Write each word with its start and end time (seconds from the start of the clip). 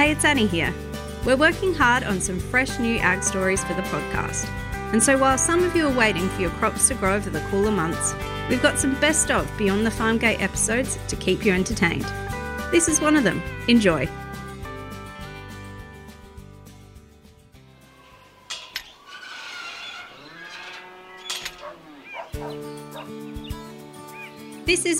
Hey, 0.00 0.12
it's 0.12 0.24
Annie 0.24 0.46
here. 0.46 0.72
We're 1.26 1.36
working 1.36 1.74
hard 1.74 2.04
on 2.04 2.22
some 2.22 2.40
fresh 2.40 2.78
new 2.78 2.96
ag 2.96 3.22
stories 3.22 3.62
for 3.62 3.74
the 3.74 3.82
podcast. 3.82 4.48
And 4.94 5.02
so 5.02 5.18
while 5.18 5.36
some 5.36 5.62
of 5.62 5.76
you 5.76 5.86
are 5.88 5.94
waiting 5.94 6.26
for 6.30 6.40
your 6.40 6.52
crops 6.52 6.88
to 6.88 6.94
grow 6.94 7.16
over 7.16 7.28
the 7.28 7.46
cooler 7.50 7.70
months, 7.70 8.14
we've 8.48 8.62
got 8.62 8.78
some 8.78 8.98
best 8.98 9.30
of 9.30 9.46
Beyond 9.58 9.84
the 9.84 9.90
Farm 9.90 10.16
Gate 10.16 10.40
episodes 10.40 10.98
to 11.08 11.16
keep 11.16 11.44
you 11.44 11.52
entertained. 11.52 12.06
This 12.70 12.88
is 12.88 12.98
one 12.98 13.14
of 13.14 13.24
them. 13.24 13.42
Enjoy. 13.68 14.08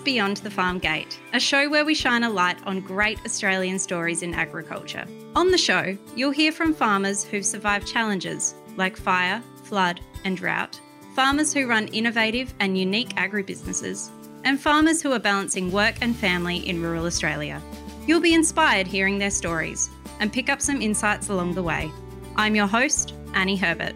Beyond 0.01 0.39
the 0.39 0.51
Farm 0.51 0.79
Gate, 0.79 1.19
a 1.33 1.41
show 1.41 1.69
where 1.69 1.85
we 1.85 1.95
shine 1.95 2.25
a 2.25 2.31
light 2.31 2.59
on 2.65 2.81
great 2.81 3.19
Australian 3.25 3.79
stories 3.79 4.23
in 4.23 4.35
agriculture. 4.35 5.07
On 5.37 5.51
the 5.51 5.59
show, 5.59 5.97
you'll 6.17 6.31
hear 6.31 6.53
from 6.53 6.75
farmers 6.75 7.23
who've 7.23 7.45
survived 7.45 7.87
challenges 7.87 8.55
like 8.77 8.97
fire, 8.97 9.43
flood, 9.65 10.01
and 10.25 10.37
drought, 10.37 10.81
farmers 11.15 11.53
who 11.53 11.67
run 11.67 11.89
innovative 11.89 12.55
and 12.61 12.79
unique 12.79 13.15
agribusinesses, 13.17 14.11
and 14.45 14.61
farmers 14.61 15.03
who 15.03 15.13
are 15.13 15.19
balancing 15.19 15.71
work 15.71 15.97
and 16.01 16.17
family 16.17 16.69
in 16.69 16.83
rural 16.83 17.07
Australia. 17.07 17.61
You'll 18.07 18.21
be 18.21 18.35
inspired 18.35 18.87
hearing 18.87 19.19
their 19.19 19.31
stories 19.31 19.91
and 20.19 20.33
pick 20.33 20.49
up 20.49 20.63
some 20.63 20.81
insights 20.81 21.29
along 21.29 21.55
the 21.55 21.63
way. 21.63 21.91
I'm 22.37 22.57
your 22.57 22.67
host, 22.67 23.15
Annie 23.35 23.57
Herbert. 23.57 23.95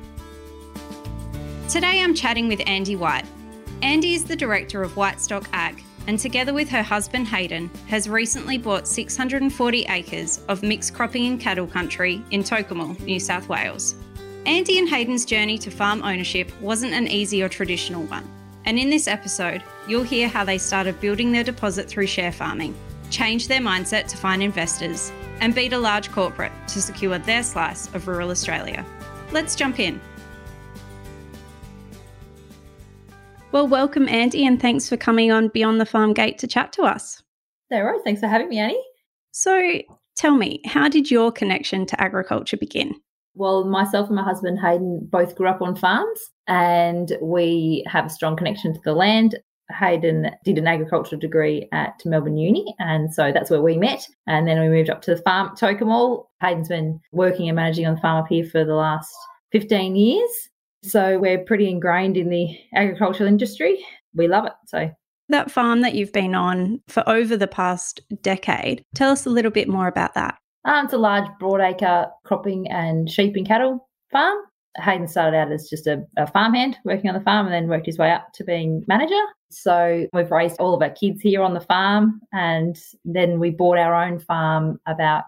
Today 1.68 2.02
I'm 2.02 2.14
chatting 2.14 2.48
with 2.48 2.60
Andy 2.66 2.94
White, 2.94 3.26
Andy 3.84 4.14
is 4.14 4.24
the 4.24 4.34
director 4.34 4.82
of 4.82 4.92
Whitestock 4.92 5.46
Ag, 5.52 5.84
and 6.06 6.18
together 6.18 6.52
with 6.52 6.68
her 6.68 6.82
husband 6.82 7.28
Hayden, 7.28 7.70
has 7.88 8.08
recently 8.08 8.58
bought 8.58 8.86
640 8.86 9.86
acres 9.88 10.40
of 10.48 10.62
mixed 10.62 10.94
cropping 10.94 11.26
and 11.26 11.40
cattle 11.40 11.66
country 11.66 12.22
in 12.30 12.42
Tocumwal, 12.42 12.98
New 13.00 13.20
South 13.20 13.48
Wales. 13.48 13.94
Andy 14.46 14.78
and 14.78 14.88
Hayden's 14.88 15.24
journey 15.24 15.56
to 15.58 15.70
farm 15.70 16.02
ownership 16.02 16.52
wasn't 16.60 16.92
an 16.92 17.08
easy 17.08 17.42
or 17.42 17.48
traditional 17.48 18.02
one, 18.04 18.28
and 18.66 18.78
in 18.78 18.90
this 18.90 19.08
episode, 19.08 19.62
you'll 19.88 20.02
hear 20.02 20.28
how 20.28 20.44
they 20.44 20.58
started 20.58 21.00
building 21.00 21.32
their 21.32 21.44
deposit 21.44 21.88
through 21.88 22.06
share 22.06 22.32
farming, 22.32 22.74
changed 23.10 23.48
their 23.48 23.60
mindset 23.60 24.06
to 24.08 24.16
find 24.16 24.42
investors, 24.42 25.12
and 25.40 25.54
beat 25.54 25.72
a 25.72 25.78
large 25.78 26.10
corporate 26.12 26.52
to 26.68 26.82
secure 26.82 27.18
their 27.18 27.42
slice 27.42 27.92
of 27.94 28.06
rural 28.06 28.30
Australia. 28.30 28.84
Let's 29.32 29.56
jump 29.56 29.80
in. 29.80 30.00
Well, 33.54 33.68
welcome, 33.68 34.08
Andy, 34.08 34.44
and 34.44 34.60
thanks 34.60 34.88
for 34.88 34.96
coming 34.96 35.30
on 35.30 35.46
Beyond 35.46 35.80
the 35.80 35.86
Farm 35.86 36.12
Gate 36.12 36.38
to 36.38 36.48
chat 36.48 36.72
to 36.72 36.82
us. 36.82 37.22
No 37.70 37.84
worries. 37.84 38.02
Thanks 38.02 38.20
for 38.20 38.26
having 38.26 38.48
me, 38.48 38.58
Annie. 38.58 38.84
So, 39.30 39.80
tell 40.16 40.34
me, 40.34 40.60
how 40.64 40.88
did 40.88 41.08
your 41.08 41.30
connection 41.30 41.86
to 41.86 42.00
agriculture 42.00 42.56
begin? 42.56 42.96
Well, 43.36 43.64
myself 43.64 44.08
and 44.08 44.16
my 44.16 44.24
husband 44.24 44.58
Hayden 44.58 45.06
both 45.08 45.36
grew 45.36 45.46
up 45.46 45.62
on 45.62 45.76
farms 45.76 46.18
and 46.48 47.16
we 47.22 47.84
have 47.86 48.06
a 48.06 48.10
strong 48.10 48.34
connection 48.34 48.74
to 48.74 48.80
the 48.84 48.92
land. 48.92 49.38
Hayden 49.70 50.32
did 50.44 50.58
an 50.58 50.66
agricultural 50.66 51.20
degree 51.20 51.68
at 51.70 52.02
Melbourne 52.04 52.36
Uni, 52.36 52.74
and 52.80 53.14
so 53.14 53.30
that's 53.30 53.50
where 53.50 53.62
we 53.62 53.76
met. 53.76 54.04
And 54.26 54.48
then 54.48 54.60
we 54.60 54.68
moved 54.68 54.90
up 54.90 55.00
to 55.02 55.14
the 55.14 55.22
farm 55.22 55.50
at 55.52 55.56
Tocumwal. 55.56 56.24
Hayden's 56.40 56.70
been 56.70 57.00
working 57.12 57.48
and 57.48 57.54
managing 57.54 57.86
on 57.86 57.94
the 57.94 58.00
farm 58.00 58.24
up 58.24 58.28
here 58.28 58.44
for 58.44 58.64
the 58.64 58.74
last 58.74 59.14
15 59.52 59.94
years. 59.94 60.50
So 60.84 61.18
we're 61.18 61.38
pretty 61.38 61.68
ingrained 61.68 62.16
in 62.16 62.28
the 62.28 62.56
agricultural 62.74 63.28
industry. 63.28 63.84
We 64.14 64.28
love 64.28 64.44
it. 64.44 64.52
So 64.66 64.90
that 65.30 65.50
farm 65.50 65.80
that 65.80 65.94
you've 65.94 66.12
been 66.12 66.34
on 66.34 66.80
for 66.88 67.02
over 67.08 67.36
the 67.36 67.46
past 67.46 68.00
decade, 68.22 68.84
tell 68.94 69.10
us 69.10 69.24
a 69.24 69.30
little 69.30 69.50
bit 69.50 69.68
more 69.68 69.88
about 69.88 70.14
that. 70.14 70.38
Um, 70.66 70.84
it's 70.84 70.94
a 70.94 70.98
large 70.98 71.28
broadacre 71.40 72.10
cropping 72.24 72.70
and 72.70 73.10
sheep 73.10 73.36
and 73.36 73.46
cattle 73.46 73.88
farm. 74.12 74.36
Hayden 74.78 75.06
started 75.06 75.36
out 75.36 75.52
as 75.52 75.68
just 75.68 75.86
a, 75.86 76.04
a 76.16 76.26
farmhand 76.26 76.76
working 76.84 77.08
on 77.08 77.14
the 77.14 77.22
farm 77.22 77.46
and 77.46 77.54
then 77.54 77.68
worked 77.68 77.86
his 77.86 77.98
way 77.98 78.10
up 78.10 78.32
to 78.34 78.44
being 78.44 78.84
manager. 78.88 79.20
So 79.50 80.06
we've 80.12 80.30
raised 80.30 80.58
all 80.58 80.74
of 80.74 80.82
our 80.82 80.90
kids 80.90 81.20
here 81.22 81.42
on 81.42 81.54
the 81.54 81.60
farm 81.60 82.20
and 82.32 82.76
then 83.04 83.38
we 83.38 83.50
bought 83.50 83.78
our 83.78 83.94
own 83.94 84.18
farm 84.18 84.80
about 84.86 85.24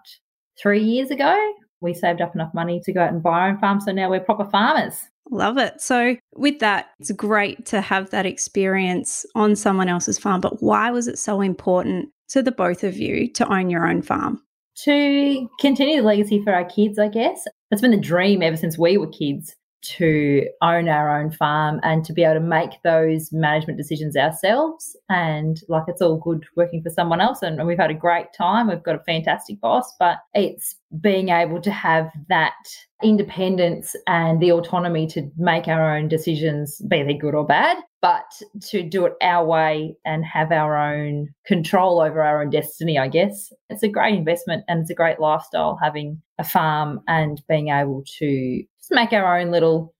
three 0.61 0.83
years 0.83 1.11
ago. 1.11 1.53
We 1.79 1.93
saved 1.93 2.21
up 2.21 2.35
enough 2.35 2.53
money 2.53 2.81
to 2.83 2.91
go 2.91 3.01
out 3.01 3.13
and 3.13 3.23
buy 3.23 3.39
our 3.39 3.49
own 3.49 3.59
farm. 3.59 3.79
So 3.79 3.91
now 3.91 4.09
we're 4.09 4.19
proper 4.19 4.45
farmers. 4.45 4.99
Love 5.29 5.57
it. 5.57 5.81
So, 5.81 6.15
with 6.35 6.59
that, 6.59 6.87
it's 6.99 7.11
great 7.11 7.65
to 7.67 7.81
have 7.81 8.09
that 8.11 8.25
experience 8.25 9.25
on 9.35 9.55
someone 9.55 9.89
else's 9.89 10.17
farm. 10.17 10.41
But 10.41 10.61
why 10.63 10.89
was 10.91 11.07
it 11.07 11.19
so 11.19 11.41
important 11.41 12.09
to 12.29 12.41
the 12.41 12.51
both 12.51 12.83
of 12.83 12.97
you 12.97 13.31
to 13.33 13.53
own 13.53 13.69
your 13.69 13.87
own 13.87 14.01
farm? 14.01 14.41
To 14.83 15.49
continue 15.59 15.97
the 15.97 16.07
legacy 16.07 16.41
for 16.43 16.53
our 16.53 16.63
kids, 16.63 16.97
I 16.97 17.09
guess. 17.09 17.45
That's 17.69 17.81
been 17.81 17.91
the 17.91 17.97
dream 17.97 18.41
ever 18.41 18.55
since 18.55 18.77
we 18.77 18.97
were 18.97 19.07
kids 19.07 19.55
to 19.81 20.47
own 20.61 20.89
our 20.89 21.19
own 21.19 21.31
farm 21.31 21.79
and 21.83 22.03
to 22.05 22.13
be 22.13 22.23
able 22.23 22.35
to 22.35 22.39
make 22.39 22.71
those 22.83 23.31
management 23.31 23.77
decisions 23.77 24.15
ourselves. 24.15 24.95
And 25.09 25.61
like 25.67 25.83
it's 25.87 26.01
all 26.01 26.17
good 26.17 26.45
working 26.55 26.81
for 26.81 26.89
someone 26.89 27.21
else. 27.21 27.41
And 27.41 27.65
we've 27.65 27.77
had 27.77 27.91
a 27.91 27.95
great 27.95 28.27
time. 28.37 28.67
We've 28.67 28.83
got 28.83 28.95
a 28.95 29.03
fantastic 29.03 29.61
boss, 29.61 29.93
but 29.99 30.17
it's 30.33 30.75
being 30.99 31.29
able 31.29 31.61
to 31.61 31.71
have 31.71 32.09
that 32.29 32.55
independence 33.03 33.95
and 34.07 34.41
the 34.41 34.51
autonomy 34.51 35.07
to 35.07 35.29
make 35.37 35.67
our 35.67 35.95
own 35.95 36.07
decisions, 36.07 36.81
be 36.87 37.03
they 37.03 37.13
good 37.13 37.35
or 37.35 37.45
bad, 37.45 37.77
but 38.07 38.61
to 38.61 38.83
do 38.83 39.05
it 39.05 39.13
our 39.21 39.45
way 39.45 39.93
and 40.05 40.23
have 40.23 40.53
our 40.53 40.77
own 40.77 41.27
control 41.45 41.99
over 41.99 42.23
our 42.23 42.41
own 42.41 42.49
destiny, 42.49 42.97
I 42.97 43.09
guess. 43.09 43.51
It's 43.69 43.83
a 43.83 43.89
great 43.89 44.15
investment 44.15 44.63
and 44.69 44.79
it's 44.79 44.89
a 44.89 44.95
great 44.95 45.19
lifestyle 45.19 45.77
having 45.83 46.21
a 46.39 46.45
farm 46.45 47.01
and 47.09 47.41
being 47.49 47.67
able 47.67 48.05
to 48.19 48.63
just 48.79 48.91
make 48.91 49.11
our 49.11 49.37
own 49.37 49.51
little 49.51 49.93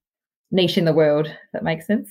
niche 0.51 0.78
in 0.78 0.85
the 0.85 0.94
world. 0.94 1.29
that 1.51 1.66
makes 1.66 1.85
sense. 1.85 2.09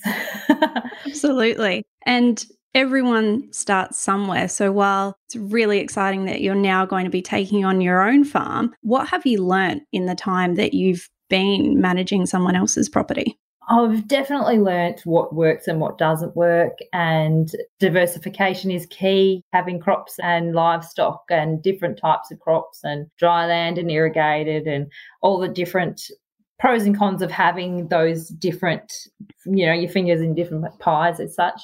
Absolutely. 1.07 1.83
And 2.05 2.45
everyone 2.75 3.51
starts 3.51 3.97
somewhere. 3.97 4.47
So 4.49 4.71
while 4.71 5.17
it's 5.25 5.35
really 5.35 5.79
exciting 5.79 6.25
that 6.25 6.41
you're 6.41 6.53
now 6.53 6.85
going 6.85 7.05
to 7.05 7.09
be 7.09 7.23
taking 7.23 7.65
on 7.65 7.81
your 7.81 8.07
own 8.07 8.23
farm, 8.23 8.71
what 8.81 9.07
have 9.07 9.25
you 9.25 9.43
learnt 9.43 9.81
in 9.91 10.05
the 10.05 10.13
time 10.13 10.57
that 10.57 10.75
you've 10.75 11.09
been 11.27 11.81
managing 11.81 12.27
someone 12.27 12.55
else's 12.55 12.87
property? 12.87 13.39
I've 13.69 14.07
definitely 14.07 14.59
learnt 14.59 15.01
what 15.05 15.35
works 15.35 15.67
and 15.67 15.81
what 15.81 15.97
doesn't 15.97 16.35
work, 16.35 16.77
and 16.93 17.51
diversification 17.79 18.71
is 18.71 18.85
key. 18.85 19.43
Having 19.51 19.81
crops 19.81 20.17
and 20.19 20.53
livestock 20.53 21.23
and 21.29 21.61
different 21.61 21.99
types 21.99 22.31
of 22.31 22.39
crops, 22.39 22.79
and 22.83 23.07
dry 23.17 23.45
land 23.45 23.77
and 23.77 23.91
irrigated, 23.91 24.67
and 24.67 24.91
all 25.21 25.37
the 25.37 25.49
different 25.49 26.01
pros 26.59 26.83
and 26.83 26.97
cons 26.97 27.21
of 27.21 27.29
having 27.29 27.87
those 27.89 28.29
different, 28.29 28.91
you 29.45 29.65
know, 29.65 29.73
your 29.73 29.89
fingers 29.89 30.21
in 30.21 30.33
different 30.33 30.65
pies 30.79 31.19
as 31.19 31.35
such 31.35 31.61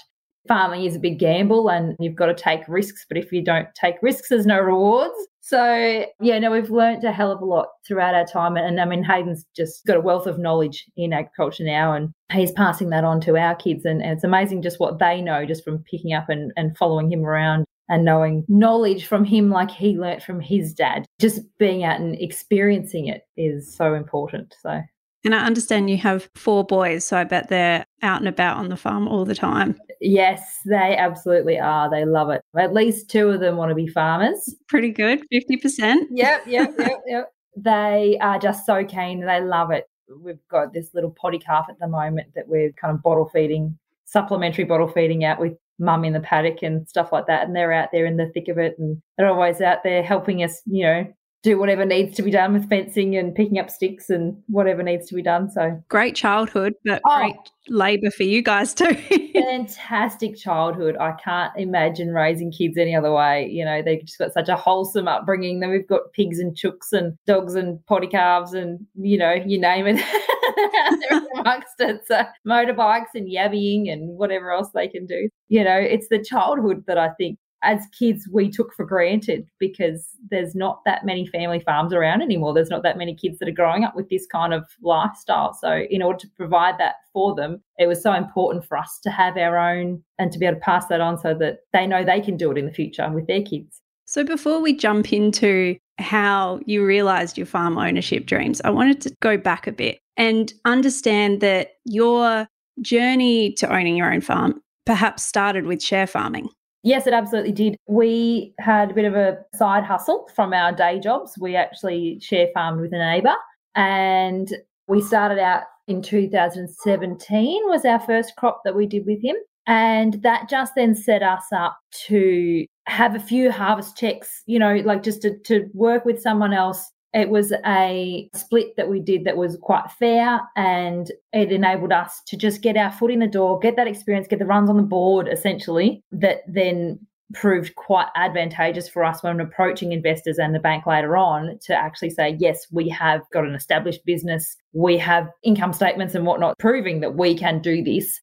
farming 0.47 0.85
is 0.85 0.95
a 0.95 0.99
big 0.99 1.19
gamble 1.19 1.69
and 1.69 1.95
you've 1.99 2.15
got 2.15 2.27
to 2.27 2.33
take 2.33 2.61
risks. 2.67 3.05
But 3.07 3.17
if 3.17 3.31
you 3.31 3.43
don't 3.43 3.67
take 3.75 3.95
risks, 4.01 4.29
there's 4.29 4.45
no 4.45 4.59
rewards. 4.59 5.15
So, 5.45 6.05
yeah, 6.21 6.39
no, 6.39 6.51
we've 6.51 6.69
learned 6.69 7.03
a 7.03 7.11
hell 7.11 7.31
of 7.31 7.41
a 7.41 7.45
lot 7.45 7.67
throughout 7.85 8.15
our 8.15 8.25
time. 8.25 8.55
And 8.55 8.79
I 8.79 8.85
mean, 8.85 9.03
Hayden's 9.03 9.45
just 9.55 9.85
got 9.85 9.97
a 9.97 10.01
wealth 10.01 10.25
of 10.25 10.39
knowledge 10.39 10.85
in 10.95 11.11
agriculture 11.11 11.65
now, 11.65 11.91
and 11.91 12.13
he's 12.31 12.53
passing 12.53 12.89
that 12.91 13.03
on 13.03 13.19
to 13.21 13.35
our 13.35 13.53
kids. 13.53 13.83
And, 13.83 14.01
and 14.01 14.13
it's 14.13 14.23
amazing 14.23 14.61
just 14.61 14.79
what 14.79 14.99
they 14.99 15.21
know 15.21 15.45
just 15.45 15.65
from 15.65 15.79
picking 15.79 16.13
up 16.13 16.29
and, 16.29 16.53
and 16.55 16.77
following 16.77 17.11
him 17.11 17.25
around 17.25 17.65
and 17.89 18.05
knowing 18.05 18.45
knowledge 18.47 19.05
from 19.05 19.25
him 19.25 19.49
like 19.49 19.69
he 19.69 19.97
learnt 19.97 20.23
from 20.23 20.39
his 20.39 20.73
dad. 20.73 21.05
Just 21.19 21.41
being 21.57 21.83
out 21.83 21.99
and 21.99 22.15
experiencing 22.21 23.07
it 23.07 23.23
is 23.35 23.75
so 23.75 23.95
important. 23.95 24.55
So, 24.61 24.81
and 25.25 25.33
I 25.33 25.45
understand 25.45 25.89
you 25.89 25.97
have 25.97 26.29
four 26.35 26.63
boys, 26.63 27.05
so 27.05 27.17
I 27.17 27.23
bet 27.23 27.49
they're 27.49 27.85
out 28.01 28.19
and 28.19 28.27
about 28.27 28.57
on 28.57 28.69
the 28.69 28.77
farm 28.77 29.07
all 29.07 29.25
the 29.25 29.35
time. 29.35 29.79
Yes, 30.01 30.59
they 30.65 30.97
absolutely 30.97 31.57
are. 31.59 31.89
They 31.89 32.05
love 32.05 32.29
it. 32.29 32.41
At 32.57 32.73
least 32.73 33.09
two 33.09 33.29
of 33.29 33.39
them 33.39 33.55
want 33.55 33.69
to 33.69 33.75
be 33.75 33.87
farmers. 33.87 34.53
Pretty 34.67 34.91
good, 34.91 35.23
50%. 35.33 36.07
Yep, 36.11 36.43
yep, 36.47 36.73
yep, 36.79 37.01
yep. 37.07 37.33
They 37.55 38.17
are 38.21 38.39
just 38.39 38.65
so 38.65 38.83
keen. 38.83 39.25
They 39.25 39.41
love 39.41 39.71
it. 39.71 39.85
We've 40.19 40.45
got 40.49 40.73
this 40.73 40.89
little 40.93 41.11
potty 41.11 41.39
calf 41.39 41.67
at 41.69 41.79
the 41.79 41.87
moment 41.87 42.33
that 42.35 42.47
we're 42.47 42.71
kind 42.73 42.93
of 42.93 43.01
bottle 43.01 43.29
feeding, 43.31 43.77
supplementary 44.05 44.65
bottle 44.65 44.87
feeding 44.87 45.23
out 45.23 45.39
with 45.39 45.53
mum 45.79 46.03
in 46.03 46.13
the 46.13 46.19
paddock 46.19 46.61
and 46.61 46.87
stuff 46.87 47.11
like 47.11 47.27
that. 47.27 47.47
And 47.47 47.55
they're 47.55 47.71
out 47.71 47.89
there 47.91 48.05
in 48.05 48.17
the 48.17 48.29
thick 48.33 48.47
of 48.47 48.57
it 48.57 48.77
and 48.77 49.01
they're 49.17 49.29
always 49.29 49.61
out 49.61 49.83
there 49.83 50.03
helping 50.03 50.43
us, 50.43 50.61
you 50.65 50.83
know, 50.83 51.13
do 51.43 51.59
whatever 51.59 51.85
needs 51.85 52.15
to 52.15 52.23
be 52.23 52.31
done 52.31 52.53
with 52.53 52.69
fencing 52.69 53.15
and 53.17 53.35
picking 53.35 53.59
up 53.59 53.69
sticks 53.69 54.09
and 54.09 54.41
whatever 54.47 54.81
needs 54.81 55.07
to 55.07 55.15
be 55.15 55.21
done. 55.21 55.51
So 55.51 55.83
great 55.89 56.15
childhood, 56.15 56.73
but 56.85 57.01
oh, 57.05 57.19
great 57.19 57.35
labour 57.67 58.09
for 58.11 58.23
you 58.23 58.41
guys 58.41 58.73
too. 58.73 58.93
fantastic 59.33 60.37
childhood. 60.37 60.95
I 60.99 61.13
can't 61.23 61.51
imagine 61.57 62.09
raising 62.09 62.51
kids 62.51 62.77
any 62.77 62.95
other 62.95 63.11
way. 63.11 63.47
You 63.51 63.65
know, 63.65 63.81
they've 63.83 64.03
just 64.03 64.17
got 64.17 64.33
such 64.33 64.47
a 64.47 64.55
wholesome 64.55 65.07
upbringing. 65.07 65.59
Then 65.59 65.69
we've 65.69 65.87
got 65.87 66.13
pigs 66.13 66.39
and 66.39 66.55
chooks 66.55 66.93
and 66.93 67.17
dogs 67.27 67.55
and 67.55 67.85
potty 67.87 68.07
calves 68.07 68.53
and 68.53 68.79
you 68.95 69.17
know, 69.17 69.33
you 69.33 69.59
name 69.59 69.85
it. 69.87 70.03
amongst 71.37 71.79
it. 71.79 72.01
So 72.07 72.23
motorbikes 72.47 73.13
and 73.15 73.27
yabbying 73.27 73.91
and 73.91 74.17
whatever 74.17 74.51
else 74.51 74.69
they 74.73 74.87
can 74.87 75.05
do. 75.05 75.29
You 75.47 75.63
know, 75.63 75.77
it's 75.77 76.07
the 76.09 76.23
childhood 76.23 76.83
that 76.87 76.97
I 76.97 77.09
think 77.17 77.37
as 77.63 77.87
kids 77.97 78.27
we 78.31 78.49
took 78.49 78.73
for 78.73 78.85
granted 78.85 79.47
because 79.59 80.09
there's 80.29 80.53
not 80.53 80.81
that 80.85 81.05
many 81.05 81.25
family 81.25 81.59
farms 81.59 81.93
around 81.93 82.21
anymore. 82.21 82.53
There's 82.53 82.69
not 82.69 82.83
that 82.83 82.97
many 82.97 83.15
kids 83.15 83.39
that 83.39 83.47
are 83.47 83.53
growing 83.53 83.83
up 83.83 83.95
with 83.95 84.09
this 84.09 84.25
kind 84.25 84.53
of 84.53 84.65
lifestyle. 84.81 85.53
So, 85.53 85.85
in 85.89 86.01
order 86.01 86.19
to 86.19 86.27
provide 86.35 86.77
that 86.79 86.95
for 87.13 87.33
them, 87.33 87.61
it 87.77 87.87
was 87.87 88.01
so 88.01 88.13
important 88.13 88.65
for 88.65 88.77
us 88.77 88.99
to 89.03 89.09
have 89.09 89.37
our 89.37 89.57
own 89.57 90.03
and 90.19 90.31
to 90.31 90.39
be 90.39 90.45
able 90.45 90.55
to 90.55 90.61
pass 90.61 90.87
that 90.87 91.01
on 91.01 91.17
so 91.17 91.33
that 91.35 91.59
they 91.71 91.87
know 91.87 92.03
they 92.03 92.21
can 92.21 92.37
do 92.37 92.51
it 92.51 92.57
in 92.57 92.65
the 92.65 92.71
future 92.71 93.09
with 93.11 93.27
their 93.27 93.41
kids. 93.41 93.81
So, 94.05 94.23
before 94.23 94.61
we 94.61 94.75
jump 94.75 95.13
into 95.13 95.77
how 95.99 96.59
you 96.65 96.85
realized 96.85 97.37
your 97.37 97.47
farm 97.47 97.77
ownership 97.77 98.25
dreams, 98.25 98.61
I 98.63 98.69
wanted 98.69 99.01
to 99.01 99.15
go 99.21 99.37
back 99.37 99.67
a 99.67 99.71
bit 99.71 99.99
and 100.17 100.53
understand 100.65 101.41
that 101.41 101.71
your 101.85 102.47
journey 102.81 103.53
to 103.53 103.73
owning 103.73 103.95
your 103.95 104.11
own 104.11 104.21
farm 104.21 104.61
perhaps 104.85 105.23
started 105.23 105.65
with 105.65 105.81
share 105.81 106.07
farming. 106.07 106.49
Yes, 106.83 107.07
it 107.07 107.13
absolutely 107.13 107.53
did. 107.53 107.77
We 107.87 108.53
had 108.59 108.91
a 108.91 108.93
bit 108.93 109.05
of 109.05 109.15
a 109.15 109.37
side 109.55 109.85
hustle 109.85 110.29
from 110.35 110.53
our 110.53 110.73
day 110.73 110.99
jobs. 110.99 111.37
We 111.39 111.55
actually 111.55 112.19
share 112.19 112.47
farmed 112.53 112.81
with 112.81 112.93
a 112.93 112.97
neighbour 112.97 113.35
and 113.73 114.53
we 114.87 115.01
started 115.01 115.39
out 115.39 115.63
in 115.87 116.01
2017 116.01 117.61
was 117.67 117.85
our 117.85 117.99
first 117.99 118.35
crop 118.35 118.61
that 118.65 118.75
we 118.75 118.85
did 118.85 119.05
with 119.05 119.23
him. 119.23 119.35
And 119.65 120.21
that 120.23 120.49
just 120.49 120.73
then 120.75 120.93
set 120.93 121.23
us 121.23 121.45
up 121.53 121.77
to 122.07 122.65
have 122.85 123.15
a 123.15 123.19
few 123.19 123.49
harvest 123.49 123.95
checks, 123.95 124.43
you 124.45 124.59
know, 124.59 124.75
like 124.83 125.03
just 125.03 125.21
to, 125.21 125.37
to 125.45 125.69
work 125.73 126.03
with 126.03 126.21
someone 126.21 126.53
else 126.53 126.91
it 127.13 127.29
was 127.29 127.53
a 127.65 128.29
split 128.33 128.75
that 128.75 128.89
we 128.89 128.99
did 128.99 129.23
that 129.25 129.37
was 129.37 129.57
quite 129.61 129.89
fair 129.91 130.41
and 130.55 131.11
it 131.31 131.51
enabled 131.51 131.91
us 131.91 132.21
to 132.27 132.35
just 132.35 132.61
get 132.61 132.75
our 132.75 132.91
foot 132.91 133.11
in 133.11 133.19
the 133.19 133.27
door, 133.27 133.59
get 133.59 133.75
that 133.75 133.87
experience, 133.87 134.27
get 134.27 134.39
the 134.39 134.45
runs 134.45 134.69
on 134.69 134.77
the 134.77 134.83
board 134.83 135.27
essentially, 135.27 136.03
that 136.11 136.39
then 136.47 136.99
proved 137.33 137.75
quite 137.75 138.07
advantageous 138.15 138.87
for 138.87 139.03
us 139.03 139.23
when 139.23 139.39
approaching 139.39 139.91
investors 139.91 140.37
and 140.37 140.53
the 140.53 140.59
bank 140.59 140.85
later 140.85 141.15
on 141.15 141.57
to 141.61 141.73
actually 141.73 142.09
say, 142.09 142.35
yes, 142.39 142.65
we 142.71 142.89
have 142.89 143.21
got 143.31 143.45
an 143.45 143.55
established 143.55 144.05
business, 144.05 144.55
we 144.73 144.97
have 144.97 145.29
income 145.43 145.73
statements 145.73 146.15
and 146.15 146.25
whatnot 146.25 146.57
proving 146.57 146.99
that 146.99 147.15
we 147.15 147.35
can 147.35 147.61
do 147.61 147.83
this. 147.83 148.21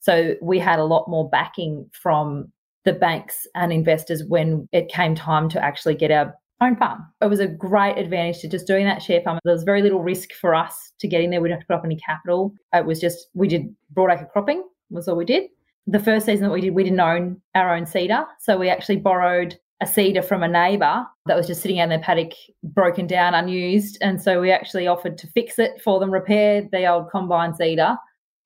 So 0.00 0.34
we 0.40 0.58
had 0.58 0.78
a 0.78 0.84
lot 0.84 1.08
more 1.08 1.28
backing 1.28 1.90
from 1.92 2.50
the 2.84 2.92
banks 2.94 3.46
and 3.54 3.72
investors 3.72 4.24
when 4.26 4.66
it 4.72 4.88
came 4.88 5.14
time 5.14 5.50
to 5.50 5.62
actually 5.62 5.94
get 5.94 6.10
our 6.10 6.34
own 6.60 6.76
farm. 6.76 7.06
It 7.20 7.26
was 7.26 7.40
a 7.40 7.46
great 7.46 7.98
advantage 7.98 8.40
to 8.40 8.48
just 8.48 8.66
doing 8.66 8.84
that 8.84 9.02
share 9.02 9.20
farm. 9.22 9.38
There 9.44 9.54
was 9.54 9.62
very 9.62 9.82
little 9.82 10.02
risk 10.02 10.32
for 10.32 10.54
us 10.54 10.92
to 11.00 11.08
get 11.08 11.22
in 11.22 11.30
there. 11.30 11.40
We 11.40 11.48
didn't 11.48 11.60
have 11.60 11.66
to 11.66 11.72
put 11.74 11.78
up 11.78 11.84
any 11.84 11.96
capital. 11.96 12.54
It 12.74 12.84
was 12.84 13.00
just, 13.00 13.28
we 13.34 13.48
did 13.48 13.74
broadacre 13.94 14.30
cropping 14.30 14.64
was 14.90 15.08
all 15.08 15.16
we 15.16 15.24
did. 15.24 15.44
The 15.86 16.00
first 16.00 16.26
season 16.26 16.44
that 16.44 16.52
we 16.52 16.60
did, 16.60 16.74
we 16.74 16.84
didn't 16.84 17.00
own 17.00 17.40
our 17.54 17.74
own 17.74 17.86
seeder. 17.86 18.24
So 18.38 18.58
we 18.58 18.68
actually 18.68 18.96
borrowed 18.96 19.58
a 19.80 19.86
seeder 19.86 20.22
from 20.22 20.42
a 20.42 20.48
neighbour 20.48 21.06
that 21.26 21.36
was 21.36 21.46
just 21.46 21.62
sitting 21.62 21.80
out 21.80 21.84
in 21.84 21.90
their 21.90 22.00
paddock, 22.00 22.32
broken 22.62 23.06
down, 23.06 23.34
unused. 23.34 23.96
And 24.02 24.20
so 24.20 24.40
we 24.40 24.50
actually 24.50 24.86
offered 24.86 25.16
to 25.18 25.26
fix 25.28 25.58
it 25.58 25.80
for 25.82 25.98
them, 25.98 26.10
repair 26.10 26.68
the 26.70 26.86
old 26.86 27.10
combine 27.10 27.54
seeder 27.54 27.96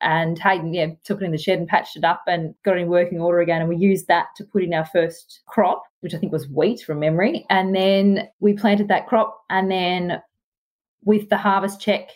and 0.01 0.39
Hayden, 0.39 0.75
yeah, 0.75 0.89
took 1.03 1.23
it 1.23 1.25
in 1.25 1.33
the 1.33 1.39
shed 1.39 1.59
and 1.59 1.67
patched 1.67 1.97
it 1.97 2.05
up 2.05 2.23
and 2.27 2.55
got 2.65 2.77
it 2.77 2.83
in 2.83 2.89
working 2.89 3.21
order 3.21 3.41
again. 3.41 3.61
And 3.61 3.69
we 3.69 3.77
used 3.77 4.07
that 4.09 4.27
to 4.37 4.45
put 4.45 4.63
in 4.63 4.75
our 4.75 4.85
first 4.85 5.41
crop, 5.47 5.83
which 6.05 6.15
I 6.15 6.19
think 6.19 6.33
was 6.33 6.49
wheat 6.49 6.83
from 6.83 7.01
memory. 7.01 7.45
And 7.51 7.75
then 7.75 8.29
we 8.39 8.53
planted 8.53 8.89
that 8.89 9.07
crop. 9.07 9.43
And 9.51 9.71
then 9.71 10.23
with 11.03 11.29
the 11.31 11.37
harvest 11.37 11.81
check 11.81 12.11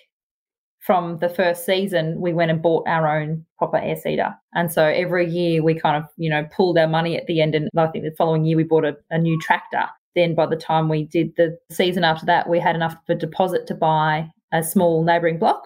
from 0.79 1.19
the 1.19 1.29
first 1.29 1.67
season, 1.67 2.21
we 2.21 2.33
went 2.33 2.51
and 2.51 2.63
bought 2.63 2.87
our 2.87 3.09
own 3.09 3.45
proper 3.59 3.79
air 3.79 3.97
seeder. 3.97 4.35
And 4.55 4.73
so 4.73 4.85
every 4.85 5.29
year 5.29 5.63
we 5.63 5.75
kind 5.75 5.97
of, 5.97 6.09
you 6.17 6.31
know, 6.31 6.47
pulled 6.55 6.79
our 6.79 6.87
money 6.87 7.17
at 7.17 7.27
the 7.27 7.41
end. 7.41 7.55
And 7.55 7.69
I 7.77 7.89
think 7.89 8.05
the 8.05 8.15
following 8.17 8.45
year 8.45 8.57
we 8.57 8.65
bought 8.65 8.85
a, 8.85 8.97
a 9.11 9.19
new 9.19 9.41
tractor. 9.41 9.87
Then 10.15 10.35
by 10.35 10.47
the 10.47 10.57
time 10.57 10.89
we 10.89 11.05
did 11.05 11.33
the 11.37 11.59
season 11.71 12.05
after 12.05 12.27
that, 12.27 12.49
we 12.49 12.61
had 12.61 12.77
enough 12.77 12.93
of 12.93 13.17
a 13.17 13.19
deposit 13.19 13.67
to 13.69 13.75
buy 13.75 14.31
a 14.53 14.63
small 14.63 15.03
neighbouring 15.03 15.39
block 15.39 15.63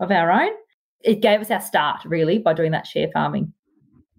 of 0.00 0.10
our 0.10 0.30
own 0.30 0.50
it 1.04 1.20
gave 1.20 1.40
us 1.40 1.50
our 1.50 1.60
start 1.60 2.04
really 2.04 2.38
by 2.38 2.54
doing 2.54 2.72
that 2.72 2.86
share 2.86 3.08
farming. 3.12 3.52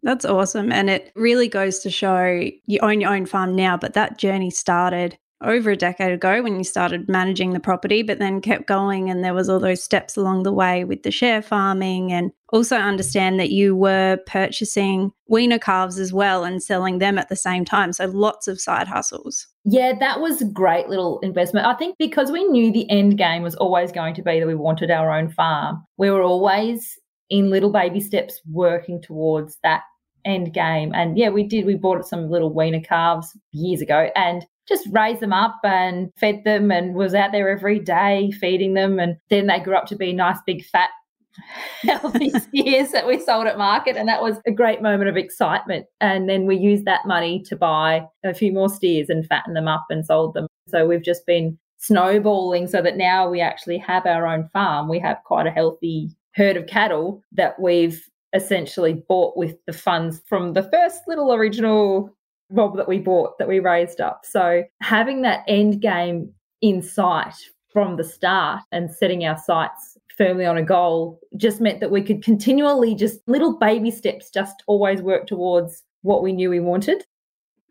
That's 0.06 0.24
awesome. 0.24 0.72
And 0.72 0.88
it 0.88 1.12
really 1.16 1.48
goes 1.48 1.80
to 1.80 1.90
show 1.90 2.48
you 2.68 2.80
own 2.81 3.02
your 3.02 3.12
own 3.12 3.25
farm 3.25 3.56
now, 3.56 3.75
but 3.75 3.96
that 3.96 4.19
journey 4.19 4.52
started 4.52 5.18
over 5.42 5.72
a 5.72 5.75
decade 5.75 6.12
ago 6.13 6.44
when 6.44 6.57
you 6.57 6.63
started 6.63 7.10
managing 7.10 7.54
the 7.54 7.60
property, 7.60 8.04
but 8.04 8.19
then 8.19 8.40
kept 8.40 8.68
going. 8.68 9.10
And 9.10 9.24
there 9.24 9.34
was 9.34 9.50
all 9.50 9.60
those 9.60 9.84
steps 9.84 10.16
along 10.16 10.44
the 10.44 10.54
way 10.54 10.84
with 10.84 11.02
the 11.02 11.10
share 11.10 11.42
farming 11.42 12.12
and 12.13 12.31
also 12.54 12.78
understand 12.78 13.40
that 13.40 13.50
you 13.50 13.75
were 13.75 14.19
purchasing 14.28 15.12
weaner 15.28 15.57
calves 15.57 15.98
as 15.98 16.13
well 16.13 16.44
and 16.44 16.62
selling 16.62 17.00
them 17.00 17.18
at 17.18 17.30
the 17.30 17.36
same 17.36 17.66
time. 17.66 17.92
So 17.92 18.06
lots 18.06 18.48
of 18.48 18.62
side 18.62 18.88
hustles. 18.88 19.48
Yeah, 19.66 19.94
that 20.00 20.22
was 20.22 20.40
a 20.40 20.46
great 20.46 20.88
little 20.88 21.19
investment. 21.22 21.66
I 21.66 21.74
think 21.74 21.98
because 21.98 22.31
we 22.31 22.44
knew 22.44 22.72
the 22.72 22.90
end 22.92 23.18
game 23.18 23.42
was 23.42 23.56
always 23.56 23.92
going 23.92 24.13
to 24.13 24.22
be 24.22 24.40
that 24.40 24.48
we 24.48 24.54
wanted 24.54 24.92
our 24.92 25.12
own 25.12 25.30
farm, 25.30 25.84
we 25.98 26.12
were 26.12 26.22
always 26.22 26.96
in 27.31 27.50
little 27.50 27.72
baby 27.72 28.00
steps 28.00 28.40
working 28.46 29.01
towards 29.01 29.58
that 29.63 29.81
end 30.25 30.54
game. 30.54 30.92
And 30.94 31.18
yeah, 31.18 31.30
we 31.30 31.44
did. 31.44 31.66
We 31.66 31.75
bought 31.75 32.07
some 32.07 32.30
little 32.30 32.54
weaner 32.54 32.81
calves 32.81 33.38
years 33.51 33.81
ago 33.81 34.10
and 34.16 34.45
just 34.68 34.88
raised 34.92 35.19
them 35.19 35.33
up 35.33 35.57
and 35.63 36.12
fed 36.19 36.44
them 36.44 36.72
and 36.72 36.95
was 36.95 37.13
out 37.13 37.31
there 37.31 37.50
every 37.50 37.80
day 37.80 38.31
feeding 38.31 38.74
them. 38.74 39.00
And 39.00 39.18
then 39.30 39.48
they 39.48 39.60
grew 39.60 39.75
up 39.75 39.86
to 39.88 39.95
be 39.95 40.12
nice, 40.12 40.38
big, 40.45 40.66
fat, 40.66 40.89
healthy 41.81 42.30
steers 42.39 42.92
that 42.92 43.07
we 43.07 43.19
sold 43.19 43.48
at 43.48 43.57
market. 43.57 43.95
And 43.95 44.07
that 44.07 44.22
was 44.22 44.38
a 44.48 44.51
great 44.51 44.81
moment 44.81 45.10
of 45.10 45.18
excitement. 45.18 45.86
And 46.01 46.27
then 46.27 46.45
we 46.45 46.57
used 46.57 46.86
that 46.86 47.06
money 47.06 47.44
to 47.44 47.56
buy 47.56 48.06
a 48.24 48.33
few 48.33 48.51
more 48.51 48.69
steers 48.69 49.10
and 49.10 49.25
fatten 49.27 49.54
them 49.54 49.68
up 49.68 49.86
and 49.89 50.06
sold 50.06 50.33
them. 50.33 50.48
So 50.68 50.88
we've 50.88 51.04
just 51.04 51.25
been 51.25 51.57
snowballing 51.77 52.68
so 52.68 52.81
that 52.81 52.98
now 52.98 53.30
we 53.30 53.42
actually 53.42 53.77
have 53.77 54.06
our 54.06 54.25
own 54.25 54.50
farm. 54.51 54.89
We 54.89 55.00
have 55.00 55.18
quite 55.25 55.45
a 55.45 55.51
healthy 55.51 56.10
herd 56.33 56.57
of 56.57 56.68
cattle 56.68 57.22
that 57.33 57.60
we've 57.60 58.04
essentially 58.33 59.04
bought 59.07 59.38
with 59.38 59.56
the 59.66 59.74
funds 59.74 60.22
from 60.27 60.54
the 60.54 60.63
first 60.63 61.01
little 61.07 61.33
original 61.33 62.16
mob 62.51 62.77
that 62.77 62.88
we 62.88 63.00
bought 63.00 63.38
that 63.38 63.48
we 63.48 63.60
raised 63.60 64.01
up. 64.01 64.22
So 64.24 64.63
having 64.81 65.22
that 65.22 65.44
end 65.48 65.81
game 65.81 66.31
in 66.62 66.81
sight 66.81 67.36
from 67.72 67.98
the 67.98 68.04
start 68.04 68.62
and 68.72 68.92
setting 68.92 69.25
our 69.25 69.38
sights 69.38 69.98
firmly 70.18 70.45
on 70.45 70.57
a 70.57 70.63
goal 70.63 71.19
just 71.36 71.60
meant 71.60 71.80
that 71.81 71.92
we 71.92 72.01
could 72.01 72.24
continually 72.24 72.95
just 72.95 73.19
little 73.27 73.57
baby 73.57 73.92
steps 73.92 74.30
just 74.30 74.63
always 74.68 75.01
work 75.01 75.27
towards 75.27 75.83
what 76.01 76.24
we 76.24 76.31
knew 76.31 76.50
we 76.50 76.60
wanted. 76.60 77.06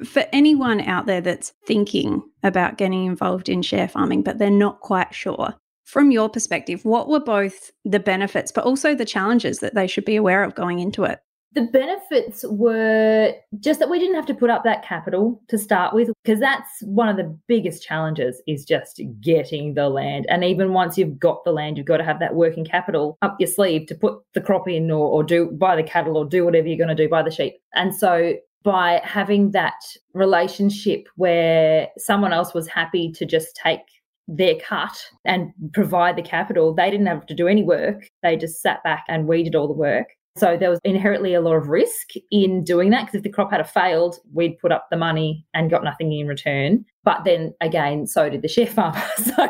For 0.04 0.26
anyone 0.32 0.80
out 0.80 1.06
there 1.06 1.20
that's 1.20 1.54
thinking 1.66 2.22
about 2.42 2.76
getting 2.76 3.06
involved 3.06 3.48
in 3.48 3.62
share 3.62 3.88
farming, 3.88 4.22
but 4.22 4.38
they're 4.38 4.50
not 4.50 4.80
quite 4.80 5.14
sure, 5.14 5.54
from 5.84 6.10
your 6.10 6.28
perspective, 6.28 6.84
what 6.84 7.08
were 7.08 7.20
both 7.20 7.70
the 7.84 8.00
benefits, 8.00 8.50
but 8.50 8.64
also 8.64 8.94
the 8.94 9.04
challenges 9.04 9.60
that 9.60 9.74
they 9.74 9.86
should 9.86 10.04
be 10.04 10.16
aware 10.16 10.42
of 10.42 10.54
going 10.54 10.80
into 10.80 11.04
it? 11.04 11.20
The 11.52 11.62
benefits 11.62 12.44
were 12.48 13.32
just 13.60 13.78
that 13.78 13.88
we 13.88 14.00
didn't 14.00 14.16
have 14.16 14.26
to 14.26 14.34
put 14.34 14.50
up 14.50 14.64
that 14.64 14.84
capital 14.84 15.40
to 15.46 15.56
start 15.56 15.94
with, 15.94 16.10
because 16.24 16.40
that's 16.40 16.68
one 16.82 17.08
of 17.08 17.16
the 17.16 17.38
biggest 17.46 17.80
challenges 17.80 18.42
is 18.48 18.64
just 18.64 19.00
getting 19.20 19.74
the 19.74 19.88
land. 19.88 20.26
And 20.28 20.42
even 20.42 20.72
once 20.72 20.98
you've 20.98 21.16
got 21.16 21.44
the 21.44 21.52
land, 21.52 21.76
you've 21.76 21.86
got 21.86 21.98
to 21.98 22.04
have 22.04 22.18
that 22.18 22.34
working 22.34 22.64
capital 22.64 23.16
up 23.22 23.36
your 23.38 23.46
sleeve 23.46 23.86
to 23.86 23.94
put 23.94 24.18
the 24.32 24.40
crop 24.40 24.66
in 24.66 24.90
or, 24.90 25.06
or 25.06 25.22
do 25.22 25.48
buy 25.52 25.76
the 25.76 25.84
cattle 25.84 26.16
or 26.16 26.24
do 26.24 26.44
whatever 26.44 26.66
you're 26.66 26.76
going 26.76 26.88
to 26.88 27.00
do, 27.00 27.08
buy 27.08 27.22
the 27.22 27.30
sheep. 27.30 27.54
And 27.74 27.94
so 27.94 28.34
by 28.64 29.00
having 29.04 29.52
that 29.52 29.74
relationship 30.12 31.06
where 31.14 31.88
someone 31.98 32.32
else 32.32 32.52
was 32.52 32.66
happy 32.66 33.12
to 33.12 33.24
just 33.24 33.54
take 33.54 33.78
their 34.28 34.54
cut 34.56 34.96
and 35.24 35.52
provide 35.72 36.16
the 36.16 36.22
capital, 36.22 36.74
they 36.74 36.90
didn't 36.90 37.06
have 37.06 37.26
to 37.26 37.34
do 37.34 37.48
any 37.48 37.62
work. 37.62 38.08
They 38.22 38.36
just 38.36 38.60
sat 38.62 38.82
back 38.82 39.04
and 39.08 39.26
we 39.26 39.42
did 39.42 39.54
all 39.54 39.68
the 39.68 39.74
work. 39.74 40.08
So 40.36 40.56
there 40.56 40.70
was 40.70 40.80
inherently 40.82 41.32
a 41.34 41.40
lot 41.40 41.54
of 41.54 41.68
risk 41.68 42.08
in 42.32 42.64
doing 42.64 42.90
that 42.90 43.02
because 43.02 43.18
if 43.18 43.22
the 43.22 43.28
crop 43.28 43.52
had 43.52 43.70
failed, 43.70 44.16
we'd 44.32 44.58
put 44.58 44.72
up 44.72 44.88
the 44.90 44.96
money 44.96 45.46
and 45.54 45.70
got 45.70 45.84
nothing 45.84 46.12
in 46.12 46.26
return. 46.26 46.84
But 47.04 47.22
then 47.24 47.54
again, 47.60 48.08
so 48.08 48.28
did 48.28 48.42
the 48.42 48.48
share 48.48 48.66
farmer. 48.66 49.00
so 49.16 49.48